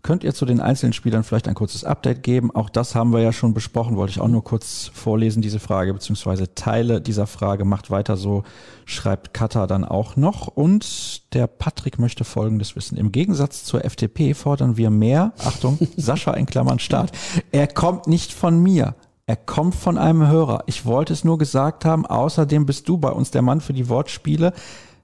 [0.06, 2.52] Könnt ihr zu den einzelnen Spielern vielleicht ein kurzes Update geben?
[2.52, 5.96] Auch das haben wir ja schon besprochen, wollte ich auch nur kurz vorlesen, diese Frage,
[5.96, 7.66] beziehungsweise Teile dieser Frage.
[7.66, 8.44] Macht weiter so,
[8.86, 10.46] schreibt Kata dann auch noch.
[10.46, 12.98] Und der Patrick möchte Folgendes wissen.
[12.98, 17.12] Im Gegensatz zur FDP fordern wir mehr, Achtung, Sascha in Klammern Start.
[17.52, 18.94] Er kommt nicht von mir.
[19.28, 20.64] Er kommt von einem Hörer.
[20.68, 22.06] Ich wollte es nur gesagt haben.
[22.06, 24.54] Außerdem bist du bei uns der Mann für die Wortspiele.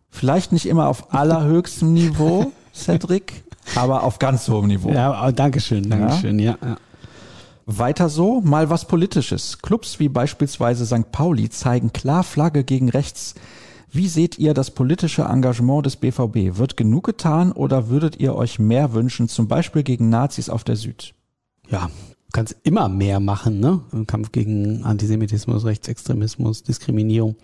[0.09, 3.43] Vielleicht nicht immer auf allerhöchstem Niveau, Cedric,
[3.76, 4.89] aber auf ganz hohem Niveau.
[4.91, 6.57] Ja, danke schön, danke schön, ja.
[6.61, 6.78] ja.
[7.65, 9.59] Weiter so, mal was Politisches.
[9.61, 11.11] Clubs wie beispielsweise St.
[11.11, 13.36] Pauli zeigen klar Flagge gegen rechts.
[13.91, 16.57] Wie seht ihr das politische Engagement des BVB?
[16.57, 20.76] Wird genug getan oder würdet ihr euch mehr wünschen, zum Beispiel gegen Nazis auf der
[20.76, 21.13] Süd?
[21.69, 21.89] Ja,
[22.32, 23.82] kannst immer mehr machen, ne?
[23.91, 27.36] Im Kampf gegen Antisemitismus, Rechtsextremismus, Diskriminierung.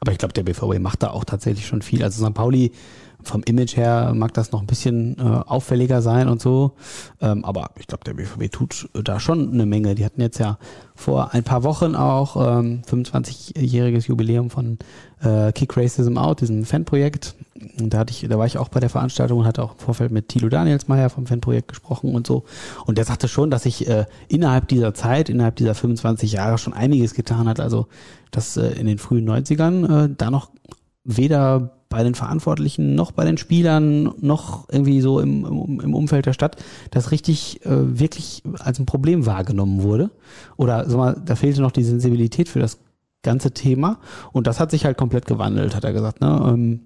[0.00, 2.02] Aber ich glaube, der BVB macht da auch tatsächlich schon viel.
[2.02, 2.34] Also St.
[2.34, 2.72] Pauli
[3.22, 6.72] vom Image her mag das noch ein bisschen äh, auffälliger sein und so.
[7.20, 9.94] Ähm, aber ich glaube, der BVB tut da schon eine Menge.
[9.94, 10.58] Die hatten jetzt ja
[10.94, 14.78] vor ein paar Wochen auch ähm, 25-jähriges Jubiläum von
[15.20, 17.34] äh, Kick Racism Out, diesem Fanprojekt.
[17.78, 20.10] Da hatte ich, da war ich auch bei der Veranstaltung und hatte auch im Vorfeld
[20.10, 22.44] mit Thilo Danielsmeier vom Fanprojekt gesprochen und so.
[22.86, 26.72] Und der sagte schon, dass sich äh, innerhalb dieser Zeit, innerhalb dieser 25 Jahre schon
[26.72, 27.60] einiges getan hat.
[27.60, 27.86] Also,
[28.30, 30.50] dass äh, in den frühen 90ern äh, da noch
[31.04, 36.26] weder bei den Verantwortlichen noch bei den Spielern noch irgendwie so im, im, im Umfeld
[36.26, 36.56] der Stadt
[36.90, 40.10] das richtig äh, wirklich als ein Problem wahrgenommen wurde.
[40.56, 42.78] Oder sag mal, da fehlte noch die Sensibilität für das
[43.22, 43.98] ganze Thema.
[44.32, 46.20] Und das hat sich halt komplett gewandelt, hat er gesagt.
[46.20, 46.40] Ne?
[46.48, 46.80] Ähm,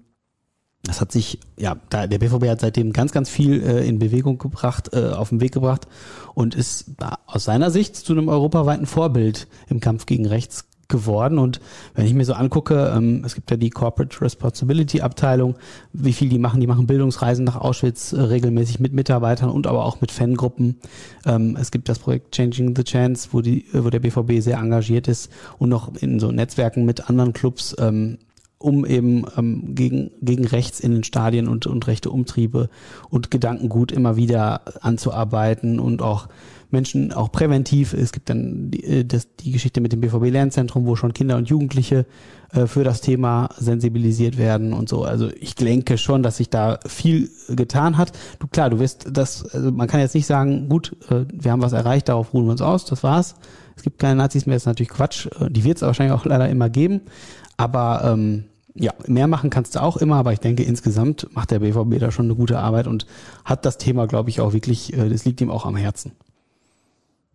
[0.83, 4.37] das hat sich, ja, da, der BVB hat seitdem ganz, ganz viel äh, in Bewegung
[4.37, 5.87] gebracht, äh, auf den Weg gebracht
[6.33, 6.91] und ist
[7.27, 11.39] aus seiner Sicht zu einem europaweiten Vorbild im Kampf gegen rechts geworden.
[11.39, 11.59] Und
[11.95, 15.55] wenn ich mir so angucke, ähm, es gibt ja die Corporate Responsibility Abteilung,
[15.93, 19.85] wie viel die machen, die machen Bildungsreisen nach Auschwitz äh, regelmäßig mit Mitarbeitern und aber
[19.85, 20.79] auch mit Fangruppen.
[21.25, 25.07] Ähm, es gibt das Projekt Changing the Chance, wo die, wo der BVB sehr engagiert
[25.07, 28.17] ist und noch in so Netzwerken mit anderen Clubs ähm,
[28.61, 32.69] um eben ähm, gegen, gegen rechts in den Stadien und, und rechte Umtriebe
[33.09, 36.27] und Gedankengut immer wieder anzuarbeiten und auch
[36.71, 37.93] Menschen auch präventiv.
[37.93, 41.49] Es gibt dann die, äh, das, die Geschichte mit dem BVB-Lernzentrum, wo schon Kinder und
[41.49, 42.05] Jugendliche
[42.53, 45.03] äh, für das Thema sensibilisiert werden und so.
[45.03, 48.13] Also ich denke schon, dass sich da viel getan hat.
[48.39, 51.61] Du klar, du wirst das, also man kann jetzt nicht sagen, gut, äh, wir haben
[51.61, 53.35] was erreicht, darauf ruhen wir uns aus, das war's.
[53.75, 55.27] Es gibt keine Nazis mehr, das ist natürlich Quatsch.
[55.39, 57.01] Äh, die wird es wahrscheinlich auch leider immer geben.
[57.57, 61.59] Aber ähm, ja, mehr machen kannst du auch immer, aber ich denke, insgesamt macht der
[61.59, 63.05] BVB da schon eine gute Arbeit und
[63.43, 66.13] hat das Thema, glaube ich, auch wirklich, äh, das liegt ihm auch am Herzen.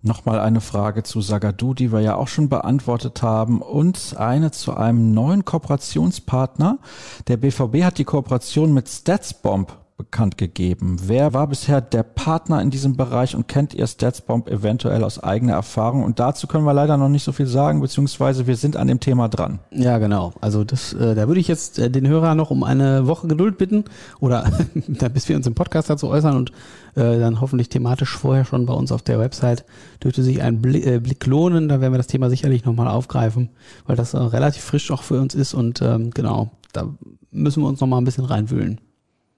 [0.02, 4.74] Nochmal eine Frage zu Sagadu, die wir ja auch schon beantwortet haben und eine zu
[4.76, 6.78] einem neuen Kooperationspartner.
[7.26, 10.98] Der BVB hat die Kooperation mit StatsBomb bekannt gegeben.
[11.04, 15.54] Wer war bisher der Partner in diesem Bereich und kennt ihr StatsBomb eventuell aus eigener
[15.54, 16.04] Erfahrung?
[16.04, 19.00] Und dazu können wir leider noch nicht so viel sagen, beziehungsweise wir sind an dem
[19.00, 19.58] Thema dran.
[19.70, 20.34] Ja, genau.
[20.40, 23.56] Also das, äh, da würde ich jetzt äh, den Hörer noch um eine Woche Geduld
[23.56, 23.84] bitten
[24.20, 24.50] oder
[25.14, 26.50] bis wir uns im Podcast dazu äußern und
[26.94, 29.64] äh, dann hoffentlich thematisch vorher schon bei uns auf der Website
[30.02, 31.68] dürfte sich ein Blick, äh, Blick lohnen.
[31.68, 33.48] Da werden wir das Thema sicherlich nochmal aufgreifen,
[33.86, 36.86] weil das äh, relativ frisch auch für uns ist und ähm, genau, da
[37.30, 38.80] müssen wir uns nochmal ein bisschen reinwühlen.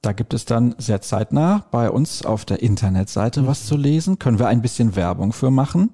[0.01, 4.19] Da gibt es dann sehr zeitnah bei uns auf der Internetseite was zu lesen.
[4.19, 5.91] Können wir ein bisschen Werbung für machen?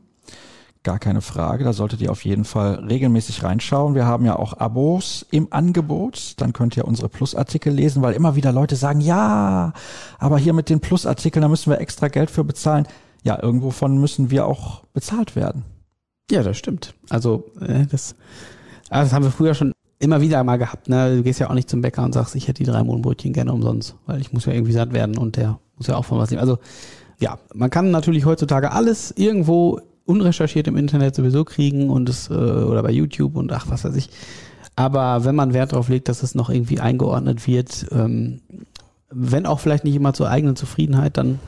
[0.83, 1.65] Gar keine Frage.
[1.65, 3.95] Da solltet ihr auf jeden Fall regelmäßig reinschauen.
[3.95, 6.35] Wir haben ja auch Abos im Angebot.
[6.37, 9.73] Dann könnt ihr unsere Plusartikel lesen, weil immer wieder Leute sagen, ja,
[10.19, 12.87] aber hier mit den Plusartikeln, da müssen wir extra Geld für bezahlen.
[13.23, 15.65] Ja, irgendwovon müssen wir auch bezahlt werden.
[16.31, 16.95] Ja, das stimmt.
[17.09, 18.15] Also äh, das,
[18.91, 20.89] ah, das haben wir früher schon immer wieder mal gehabt.
[20.89, 21.17] Ne?
[21.17, 23.53] Du gehst ja auch nicht zum Bäcker und sagst, ich hätte die drei Mohnbrötchen gerne
[23.53, 26.31] umsonst, weil ich muss ja irgendwie satt werden und der muss ja auch von was
[26.31, 26.41] nehmen.
[26.41, 26.59] Also
[27.19, 32.35] ja, man kann natürlich heutzutage alles irgendwo unrecherchiert im Internet sowieso kriegen und es äh,
[32.35, 34.11] oder bei YouTube und ach was weiß ich.
[34.77, 38.41] Aber wenn man Wert darauf legt, dass es noch irgendwie eingeordnet wird, ähm,
[39.11, 41.39] wenn auch vielleicht nicht immer zur eigenen Zufriedenheit, dann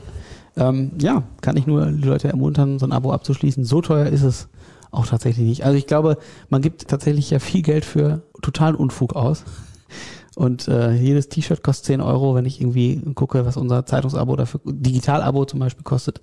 [0.55, 3.65] ähm, ja, kann ich nur die Leute ermuntern, so ein Abo abzuschließen.
[3.65, 4.47] So teuer ist es
[4.91, 5.65] auch tatsächlich nicht.
[5.65, 6.17] Also ich glaube,
[6.49, 9.43] man gibt tatsächlich ja viel Geld für totalen Unfug aus.
[10.35, 14.47] Und äh, jedes T-Shirt kostet 10 Euro, wenn ich irgendwie gucke, was unser Zeitungsabo oder
[14.65, 16.21] Digital-Abo zum Beispiel kostet.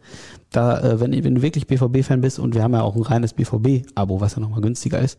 [0.50, 3.32] Da, äh, wenn, wenn du wirklich BVB-Fan bist und wir haben ja auch ein reines
[3.32, 5.18] BVB-Abo, was ja nochmal günstiger ist,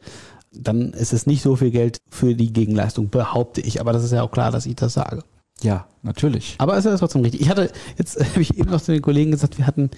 [0.54, 3.82] dann ist es nicht so viel Geld für die Gegenleistung, behaupte ich.
[3.82, 5.24] Aber das ist ja auch klar, dass ich das sage.
[5.62, 6.56] Ja, natürlich.
[6.58, 7.42] Aber es ist ja trotzdem richtig.
[7.42, 9.90] Ich hatte, jetzt habe ich eben noch zu den Kollegen gesagt, wir hatten,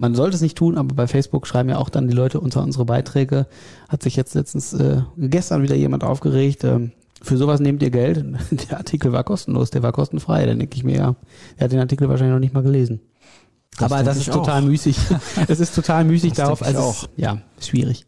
[0.00, 2.62] man sollte es nicht tun, aber bei Facebook schreiben ja auch dann die Leute unter
[2.62, 3.46] unsere Beiträge.
[3.90, 6.90] Hat sich jetzt letztens, äh, gestern wieder jemand aufgeregt, äh,
[7.20, 8.24] für sowas nehmt ihr Geld.
[8.70, 10.46] Der Artikel war kostenlos, der war kostenfrei.
[10.46, 11.16] Dann denke ich mir, ja,
[11.58, 13.00] er hat den Artikel wahrscheinlich noch nicht mal gelesen.
[13.76, 14.66] Das Aber das ist total auch.
[14.66, 14.96] müßig.
[15.48, 16.62] Es ist total müßig Das darauf.
[16.62, 17.08] Also auch.
[17.16, 18.06] ja, schwierig.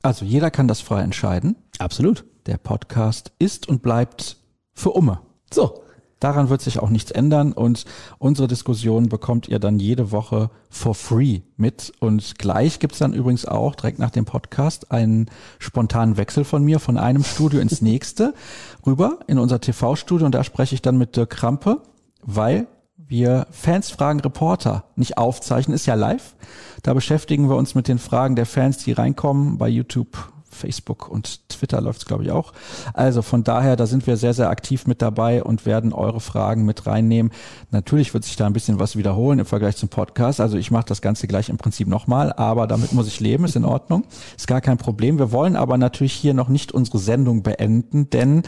[0.00, 1.56] Also jeder kann das frei entscheiden.
[1.78, 2.24] Absolut.
[2.46, 4.38] Der Podcast ist und bleibt
[4.72, 5.20] für Umme.
[5.52, 5.82] So.
[6.26, 7.84] Daran wird sich auch nichts ändern und
[8.18, 11.92] unsere Diskussion bekommt ihr dann jede Woche for free mit.
[12.00, 16.80] Und gleich gibt's dann übrigens auch direkt nach dem Podcast einen spontanen Wechsel von mir
[16.80, 18.34] von einem Studio ins nächste
[18.86, 21.80] rüber in unser TV-Studio und da spreche ich dann mit Dirk Krampe,
[22.22, 22.66] weil
[22.96, 26.34] wir Fans fragen Reporter nicht aufzeichnen, ist ja live.
[26.82, 31.48] Da beschäftigen wir uns mit den Fragen der Fans, die reinkommen bei YouTube, Facebook und
[31.48, 32.52] Twitter läuft's glaube ich auch.
[32.94, 36.64] Also von daher, da sind wir sehr, sehr aktiv mit dabei und werden eure Fragen
[36.64, 37.32] mit reinnehmen.
[37.70, 40.40] Natürlich wird sich da ein bisschen was wiederholen im Vergleich zum Podcast.
[40.40, 43.56] Also ich mache das Ganze gleich im Prinzip nochmal, aber damit muss ich leben, ist
[43.56, 44.04] in Ordnung.
[44.36, 45.18] Ist gar kein Problem.
[45.18, 48.42] Wir wollen aber natürlich hier noch nicht unsere Sendung beenden, denn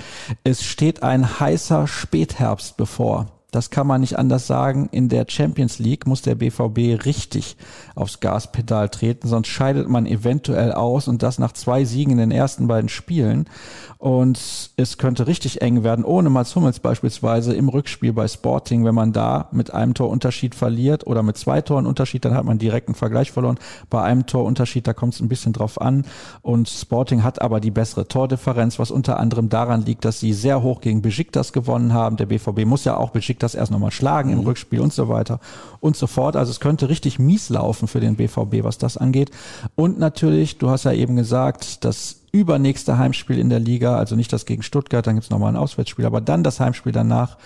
[0.45, 3.38] es steht ein heißer Spätherbst bevor.
[3.51, 4.91] Das kann man nicht anders sagen.
[4.93, 7.57] In der Champions League muss der BVB richtig
[7.95, 12.31] aufs Gaspedal treten, sonst scheidet man eventuell aus und das nach zwei Siegen in den
[12.31, 13.49] ersten beiden Spielen.
[13.97, 18.85] Und es könnte richtig eng werden, ohne Mats Hummels beispielsweise im Rückspiel bei Sporting.
[18.85, 22.59] Wenn man da mit einem Torunterschied verliert oder mit zwei Toren Unterschied, dann hat man
[22.59, 23.59] direkt einen Vergleich verloren.
[23.89, 26.05] Bei einem Torunterschied, da kommt es ein bisschen drauf an.
[26.43, 30.63] Und Sporting hat aber die bessere Tordifferenz, was unter anderem daran liegt, dass sie sehr
[30.63, 32.19] hoch gegen Besiktas gewonnen haben.
[32.19, 35.41] Der BVB muss ja auch Besiktas erst nochmal schlagen im Rückspiel und so weiter
[35.81, 36.37] und so fort.
[36.37, 39.31] Also es könnte richtig mies laufen für den BVB, was das angeht.
[39.75, 44.33] Und natürlich, du hast ja eben gesagt, das übernächste Heimspiel in der Liga, also nicht
[44.33, 47.39] das gegen Stuttgart, dann gibt's nochmal ein Auswärtsspiel, aber dann das Heimspiel danach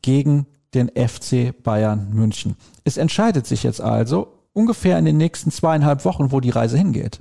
[0.00, 2.56] gegen den FC Bayern München.
[2.84, 7.20] Es entscheidet sich jetzt also ungefähr in den nächsten zweieinhalb Wochen, wo die Reise hingeht.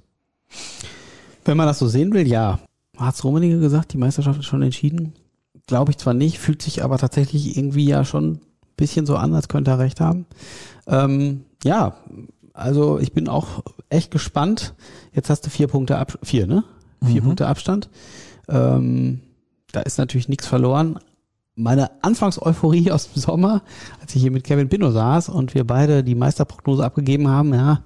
[1.45, 2.59] Wenn man das so sehen will, ja.
[2.97, 5.13] Hat's Rummenigge gesagt, die Meisterschaft ist schon entschieden?
[5.71, 8.39] Glaube ich zwar nicht, fühlt sich aber tatsächlich irgendwie ja schon ein
[8.75, 10.25] bisschen so an, als könnte er recht haben.
[10.85, 11.95] Ähm, ja,
[12.51, 14.73] also ich bin auch echt gespannt.
[15.13, 16.65] Jetzt hast du vier Punkte ab, vier, ne?
[17.05, 17.25] Vier Mhm.
[17.25, 17.89] Punkte Abstand.
[18.49, 19.21] Ähm,
[19.71, 20.99] da ist natürlich nichts verloren.
[21.55, 23.61] Meine Anfangseuphorie aus dem Sommer,
[24.01, 27.81] als ich hier mit Kevin Pino saß und wir beide die Meisterprognose abgegeben haben, ja,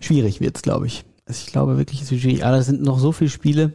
[0.00, 1.04] schwierig wird's, glaube ich.
[1.26, 2.46] Also ich glaube wirklich, es wird schwierig.
[2.46, 3.74] Aber es sind noch so viele Spiele.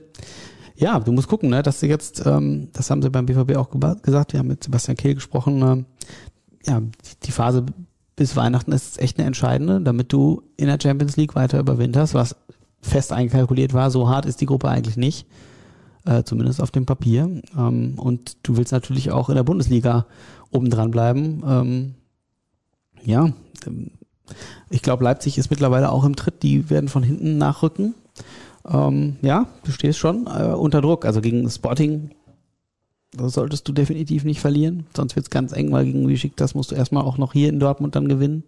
[0.78, 3.70] Ja, du musst gucken, ne, dass du jetzt, ähm, das haben sie beim BVB auch
[4.02, 5.86] gesagt, wir haben mit Sebastian Kehl gesprochen, ähm,
[6.66, 7.66] ja, die, die Phase
[8.16, 12.36] bis Weihnachten ist echt eine entscheidende, damit du in der Champions League weiter überwinterst, was
[12.82, 13.90] fest einkalkuliert war.
[13.90, 15.28] So hart ist die Gruppe eigentlich nicht,
[16.06, 17.42] äh, zumindest auf dem Papier.
[17.58, 20.06] Ähm, und du willst natürlich auch in der Bundesliga
[20.52, 21.44] oben dran bleiben.
[21.48, 21.96] Ähm,
[23.04, 23.32] ja,
[23.66, 23.92] ähm,
[24.70, 26.44] ich glaube, Leipzig ist mittlerweile auch im Tritt.
[26.44, 27.96] Die werden von hinten nachrücken.
[28.68, 31.05] Ähm, ja, du stehst schon äh, unter Druck.
[31.05, 32.11] Also gegen Sporting
[33.15, 34.86] solltest du definitiv nicht verlieren.
[34.95, 37.95] Sonst wird's ganz eng, weil gegen Besiktas musst du erstmal auch noch hier in Dortmund
[37.95, 38.43] dann gewinnen.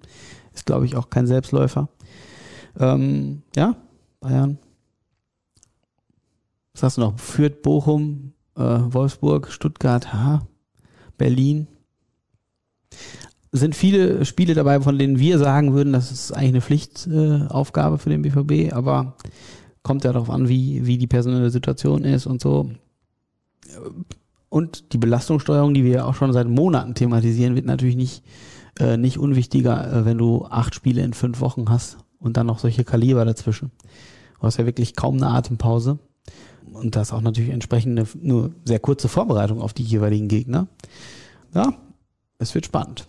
[0.53, 1.89] Ist, glaube ich, auch kein Selbstläufer.
[2.77, 3.75] Ähm, ja,
[4.19, 4.57] Bayern.
[6.73, 7.19] Was hast du noch?
[7.19, 10.47] Fürth, Bochum, äh, Wolfsburg, Stuttgart, ha,
[11.17, 11.67] Berlin.
[13.51, 17.97] Sind viele Spiele dabei, von denen wir sagen würden, das ist eigentlich eine Pflichtaufgabe äh,
[17.97, 19.15] für den BVB, aber
[19.83, 22.71] kommt ja darauf an, wie, wie die personelle Situation ist und so.
[24.49, 28.23] und die Belastungssteuerung, die wir ja auch schon seit Monaten thematisieren, wird natürlich nicht,
[28.79, 32.59] äh, nicht unwichtiger, äh, wenn du acht Spiele in fünf Wochen hast und dann noch
[32.59, 33.71] solche Kaliber dazwischen.
[34.39, 35.99] Du hast ja wirklich kaum eine Atempause.
[36.71, 40.67] Und das auch natürlich entsprechend eine nur sehr kurze Vorbereitung auf die jeweiligen Gegner.
[41.53, 41.73] Ja,
[42.37, 43.07] es wird spannend.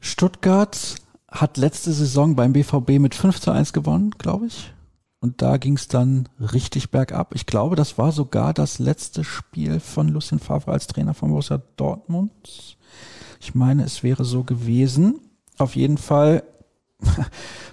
[0.00, 0.96] Stuttgart
[1.28, 4.72] hat letzte Saison beim BVB mit 5 zu 1 gewonnen, glaube ich.
[5.22, 7.32] Und da ging es dann richtig bergab.
[7.36, 11.62] Ich glaube, das war sogar das letzte Spiel von Lucien Favre als Trainer von Borussia
[11.76, 12.76] Dortmund.
[13.38, 15.20] Ich meine, es wäre so gewesen.
[15.58, 16.42] Auf jeden Fall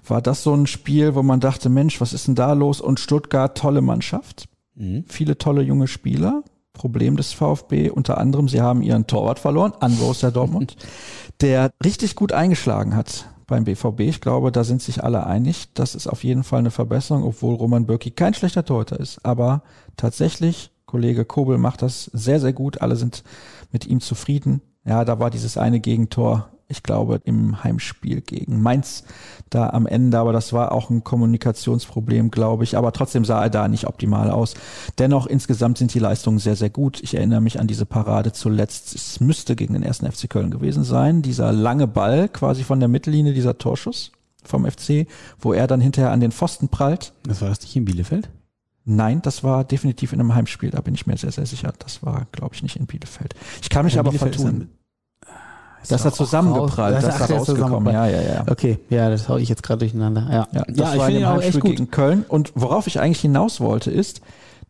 [0.08, 2.82] war das so ein Spiel, wo man dachte, Mensch, was ist denn da los?
[2.82, 4.48] Und Stuttgart, tolle Mannschaft.
[4.76, 5.06] Mhm.
[5.08, 6.44] Viele tolle junge Spieler.
[6.74, 10.78] Problem des VfB unter anderem, sie haben ihren Torwart verloren an Borussia Dortmund,
[11.42, 14.02] der richtig gut eingeschlagen hat beim BVB.
[14.02, 15.74] Ich glaube, da sind sich alle einig.
[15.74, 19.26] Das ist auf jeden Fall eine Verbesserung, obwohl Roman Bürki kein schlechter Torhüter ist.
[19.26, 19.64] Aber
[19.98, 22.82] tatsächlich, Kollege Kobel macht das sehr, sehr gut.
[22.82, 23.24] Alle sind
[23.72, 24.62] mit ihm zufrieden.
[24.86, 29.04] Ja, da war dieses eine Gegentor ich glaube, im Heimspiel gegen Mainz
[29.50, 32.78] da am Ende, aber das war auch ein Kommunikationsproblem, glaube ich.
[32.78, 34.54] Aber trotzdem sah er da nicht optimal aus.
[35.00, 37.02] Dennoch, insgesamt sind die Leistungen sehr, sehr gut.
[37.02, 38.94] Ich erinnere mich an diese Parade zuletzt.
[38.94, 41.24] Es müsste gegen den ersten FC Köln gewesen sein.
[41.24, 44.12] Dieser lange Ball quasi von der Mittellinie, dieser Torschuss
[44.44, 45.08] vom FC,
[45.40, 47.14] wo er dann hinterher an den Pfosten prallt.
[47.24, 48.30] Das war das nicht in Bielefeld?
[48.86, 51.74] Nein, das war definitiv in einem Heimspiel, da bin ich mir sehr, sehr sicher.
[51.80, 53.36] Das war, glaube ich, nicht in Bielefeld.
[53.62, 54.70] Ich kann mich ja, aber Bielefeld vertun.
[55.82, 57.94] Ist das hat zusammengeprallt, das, das ist da rausgekommen.
[57.94, 58.46] Ja, ja, ja.
[58.50, 60.28] Okay, ja, das hau ich jetzt gerade durcheinander.
[60.30, 61.72] Ja, ja, das ja, ich finde ihn auch echt gut.
[61.72, 62.26] gegen Köln.
[62.28, 64.22] Und worauf ich eigentlich hinaus wollte, ist,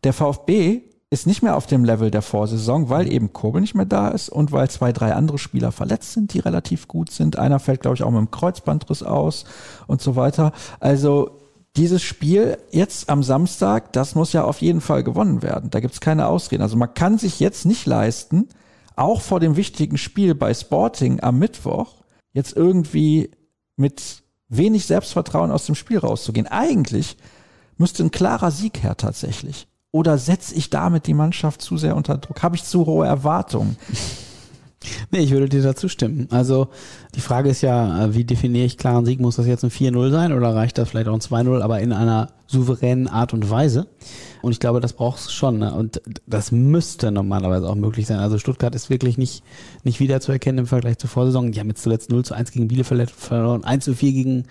[0.04, 3.84] der VfB ist nicht mehr auf dem Level der Vorsaison, weil eben Kobel nicht mehr
[3.84, 7.36] da ist und weil zwei, drei andere Spieler verletzt sind, die relativ gut sind.
[7.36, 9.44] Einer fällt, glaube ich, auch mit dem Kreuzbandriss aus
[9.88, 10.52] und so weiter.
[10.78, 11.32] Also
[11.76, 15.70] dieses Spiel jetzt am Samstag, das muss ja auf jeden Fall gewonnen werden.
[15.70, 16.62] Da gibt's keine Ausreden.
[16.62, 18.48] Also man kann sich jetzt nicht leisten,
[19.00, 21.94] auch vor dem wichtigen Spiel bei Sporting am Mittwoch
[22.32, 23.30] jetzt irgendwie
[23.76, 26.46] mit wenig Selbstvertrauen aus dem Spiel rauszugehen.
[26.46, 27.16] Eigentlich
[27.76, 29.66] müsste ein klarer Sieg her tatsächlich.
[29.90, 32.42] Oder setze ich damit die Mannschaft zu sehr unter Druck?
[32.42, 33.76] Habe ich zu hohe Erwartungen?
[35.10, 36.26] Nee, ich würde dir dazu stimmen.
[36.30, 36.68] Also
[37.14, 39.20] die Frage ist ja, äh, wie definiere ich klaren Sieg?
[39.20, 41.92] Muss das jetzt ein 4-0 sein oder reicht das vielleicht auch ein 2-0, aber in
[41.92, 43.88] einer souveränen Art und Weise?
[44.40, 45.58] Und ich glaube, das braucht es schon.
[45.58, 45.74] Ne?
[45.74, 48.20] Und das müsste normalerweise auch möglich sein.
[48.20, 49.44] Also Stuttgart ist wirklich nicht,
[49.84, 51.52] nicht wiederzuerkennen im Vergleich zur Vorsaison.
[51.52, 54.44] Die haben jetzt zuletzt 0 zu 1 gegen Bielefeld verloren, 1 zu 4 gegen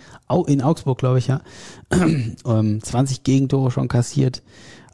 [0.45, 1.41] in Augsburg, glaube ich, ja.
[1.89, 4.43] 20 ähm, Gegentore schon kassiert.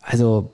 [0.01, 0.51] Also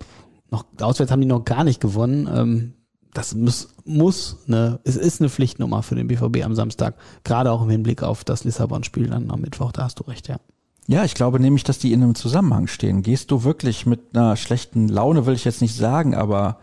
[0.50, 2.74] noch auswärts haben die noch gar nicht gewonnen.
[3.14, 7.62] Das muss, muss ne, es ist eine Pflichtnummer für den BVB am Samstag, gerade auch
[7.62, 10.38] im Hinblick auf das Lissabon-Spiel dann am Mittwoch, da hast du recht, ja.
[10.88, 13.01] Ja, ich glaube nämlich, dass die in einem Zusammenhang stehen.
[13.01, 16.59] Gehst du wirklich mit einer schlechten Laune, will ich jetzt nicht sagen, aber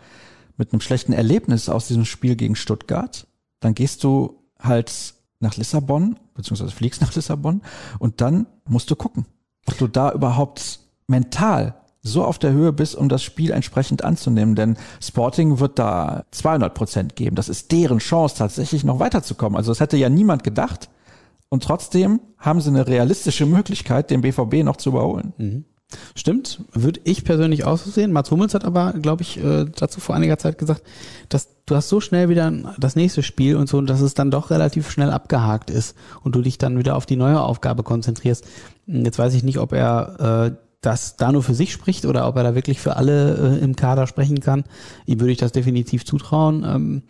[0.56, 3.26] mit einem schlechten Erlebnis aus diesem Spiel gegen Stuttgart,
[3.60, 7.62] dann gehst du halt nach Lissabon, beziehungsweise fliegst nach Lissabon
[7.98, 9.24] und dann musst du gucken,
[9.66, 14.54] ob du da überhaupt mental so auf der Höhe bist, um das Spiel entsprechend anzunehmen.
[14.54, 17.36] Denn Sporting wird da 200 Prozent geben.
[17.36, 19.56] Das ist deren Chance, tatsächlich noch weiterzukommen.
[19.56, 20.88] Also das hätte ja niemand gedacht.
[21.48, 25.32] Und trotzdem haben sie eine realistische Möglichkeit, den BVB noch zu überholen.
[25.38, 25.64] Mhm.
[26.14, 28.12] Stimmt, würde ich persönlich auch so sehen.
[28.12, 30.82] Mats Hummels hat aber, glaube ich, äh, dazu vor einiger Zeit gesagt,
[31.30, 34.50] dass du hast so schnell wieder das nächste Spiel und so, dass es dann doch
[34.50, 38.44] relativ schnell abgehakt ist und du dich dann wieder auf die neue Aufgabe konzentrierst.
[38.86, 42.36] Jetzt weiß ich nicht, ob er äh, das da nur für sich spricht oder ob
[42.36, 44.64] er da wirklich für alle äh, im Kader sprechen kann.
[45.06, 46.64] Ihm würde ich das definitiv zutrauen.
[46.64, 47.02] Ähm,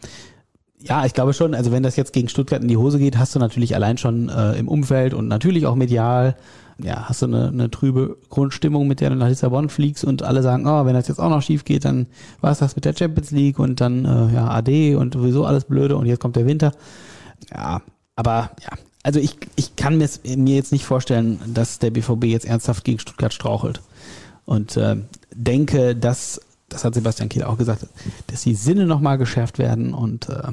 [0.80, 3.34] ja, ich glaube schon, also wenn das jetzt gegen Stuttgart in die Hose geht, hast
[3.34, 6.36] du natürlich allein schon äh, im Umfeld und natürlich auch medial,
[6.80, 10.42] ja, hast du eine, eine trübe Grundstimmung, mit der du nach Lissabon fliegst und alle
[10.42, 12.06] sagen, oh, wenn das jetzt auch noch schief geht, dann
[12.40, 15.64] war es das mit der Champions League und dann äh, ja AD und sowieso alles
[15.64, 16.72] blöde und jetzt kommt der Winter.
[17.52, 17.82] Ja,
[18.14, 18.78] aber ja,
[19.08, 20.06] also ich, ich kann mir,
[20.54, 23.80] jetzt nicht vorstellen, dass der BVB jetzt ernsthaft gegen Stuttgart strauchelt.
[24.44, 24.96] Und äh,
[25.34, 27.86] denke, dass, das hat Sebastian Kiel auch gesagt,
[28.26, 30.52] dass die Sinne nochmal geschärft werden und äh,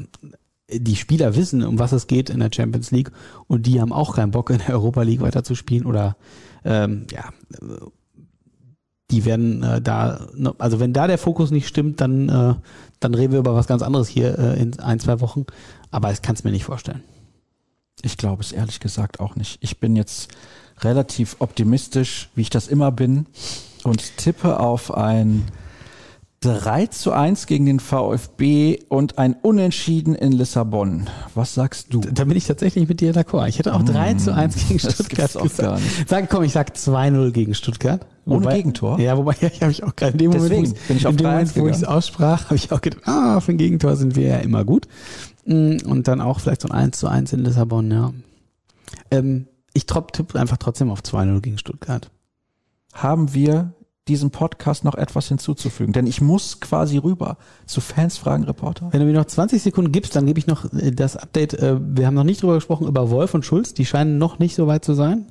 [0.71, 3.11] die Spieler wissen, um was es geht in der Champions League
[3.47, 6.15] und die haben auch keinen Bock in der Europa League weiterzuspielen oder
[6.63, 7.25] ähm, ja,
[9.11, 10.29] die werden äh, da,
[10.59, 12.55] also wenn da der Fokus nicht stimmt, dann, äh,
[13.01, 15.45] dann reden wir über was ganz anderes hier äh, in ein, zwei Wochen.
[15.91, 17.03] Aber ich kann es mir nicht vorstellen.
[18.05, 19.57] Ich glaube es ehrlich gesagt auch nicht.
[19.61, 20.29] Ich bin jetzt
[20.81, 23.25] relativ optimistisch, wie ich das immer bin,
[23.83, 25.47] und tippe auf ein
[26.41, 31.09] 3 zu 1 gegen den VfB und ein Unentschieden in Lissabon.
[31.33, 32.01] Was sagst du?
[32.01, 33.47] Da bin ich tatsächlich mit dir d'accord.
[33.47, 35.81] Ich hätte auch 3 zu 1 gegen Stuttgart gesagt.
[36.07, 38.05] Sag, komm, ich sag 2-0 gegen Stuttgart.
[38.27, 38.99] Ohne Gegentor?
[38.99, 41.11] Ja, wobei, ja, habe ich auch gerade in dem Moment, Deswegen ich's- bin ich auf
[41.13, 43.57] in dem 3-1 Moment, wo ich es aussprach, habe ich auch gedacht, ah, für ein
[43.57, 44.87] Gegentor sind wir ja immer gut.
[45.45, 48.13] Mm, Und dann auch vielleicht so ein 1 zu 1 in Lissabon, ja.
[49.09, 52.09] Ähm, ich tippe einfach trotzdem auf 2-0 gegen Stuttgart.
[52.93, 53.73] Haben wir
[54.07, 55.93] diesem Podcast noch etwas hinzuzufügen?
[55.93, 58.89] Denn ich muss quasi rüber zu Fans fragen, Reporter.
[58.91, 61.53] Wenn du mir noch 20 Sekunden gibst, dann gebe ich noch äh, das Update.
[61.55, 63.73] Äh, Wir haben noch nicht drüber gesprochen, über Wolf und Schulz.
[63.73, 65.25] Die scheinen noch nicht so weit zu sein,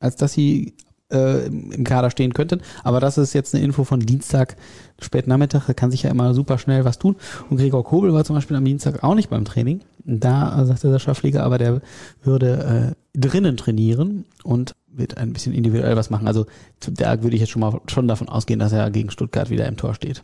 [0.00, 0.74] als dass sie
[1.10, 2.60] äh, im Kader stehen könnten.
[2.84, 4.56] Aber das ist jetzt eine Info von Dienstag,
[5.00, 5.66] späten Nachmittag.
[5.66, 7.16] Da kann sich ja immer super schnell was tun.
[7.48, 9.80] Und Gregor Kobel war zum Beispiel am Dienstag auch nicht beim Training.
[10.04, 11.80] Da sagte der Schaffliger, aber der
[12.22, 16.26] würde äh, drinnen trainieren und wird ein bisschen individuell was machen.
[16.26, 16.46] Also
[16.80, 19.76] da würde ich jetzt schon mal schon davon ausgehen, dass er gegen Stuttgart wieder im
[19.76, 20.22] Tor steht.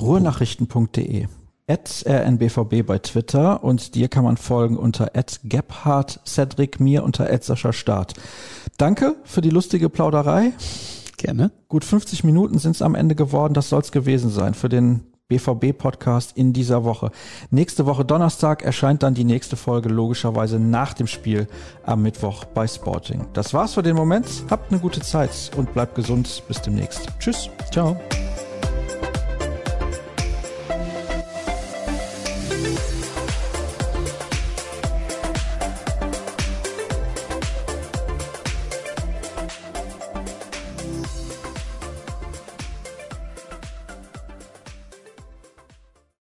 [0.00, 1.26] Ruhrnachrichten.de
[1.68, 7.32] at rnbvb bei Twitter und dir kann man folgen unter at Gebhardt, Cedric, mir unter
[7.32, 8.14] at Sascha Start.
[8.78, 10.52] Danke für die lustige Plauderei.
[11.18, 11.52] Gerne.
[11.68, 13.54] Gut 50 Minuten sind es am Ende geworden.
[13.54, 17.10] Das soll es gewesen sein für den BVB-Podcast in dieser Woche.
[17.50, 21.46] Nächste Woche Donnerstag erscheint dann die nächste Folge logischerweise nach dem Spiel
[21.84, 23.26] am Mittwoch bei Sporting.
[23.32, 24.26] Das war's für den Moment.
[24.50, 26.42] Habt eine gute Zeit und bleibt gesund.
[26.48, 27.08] Bis demnächst.
[27.18, 27.48] Tschüss.
[27.70, 27.96] Ciao.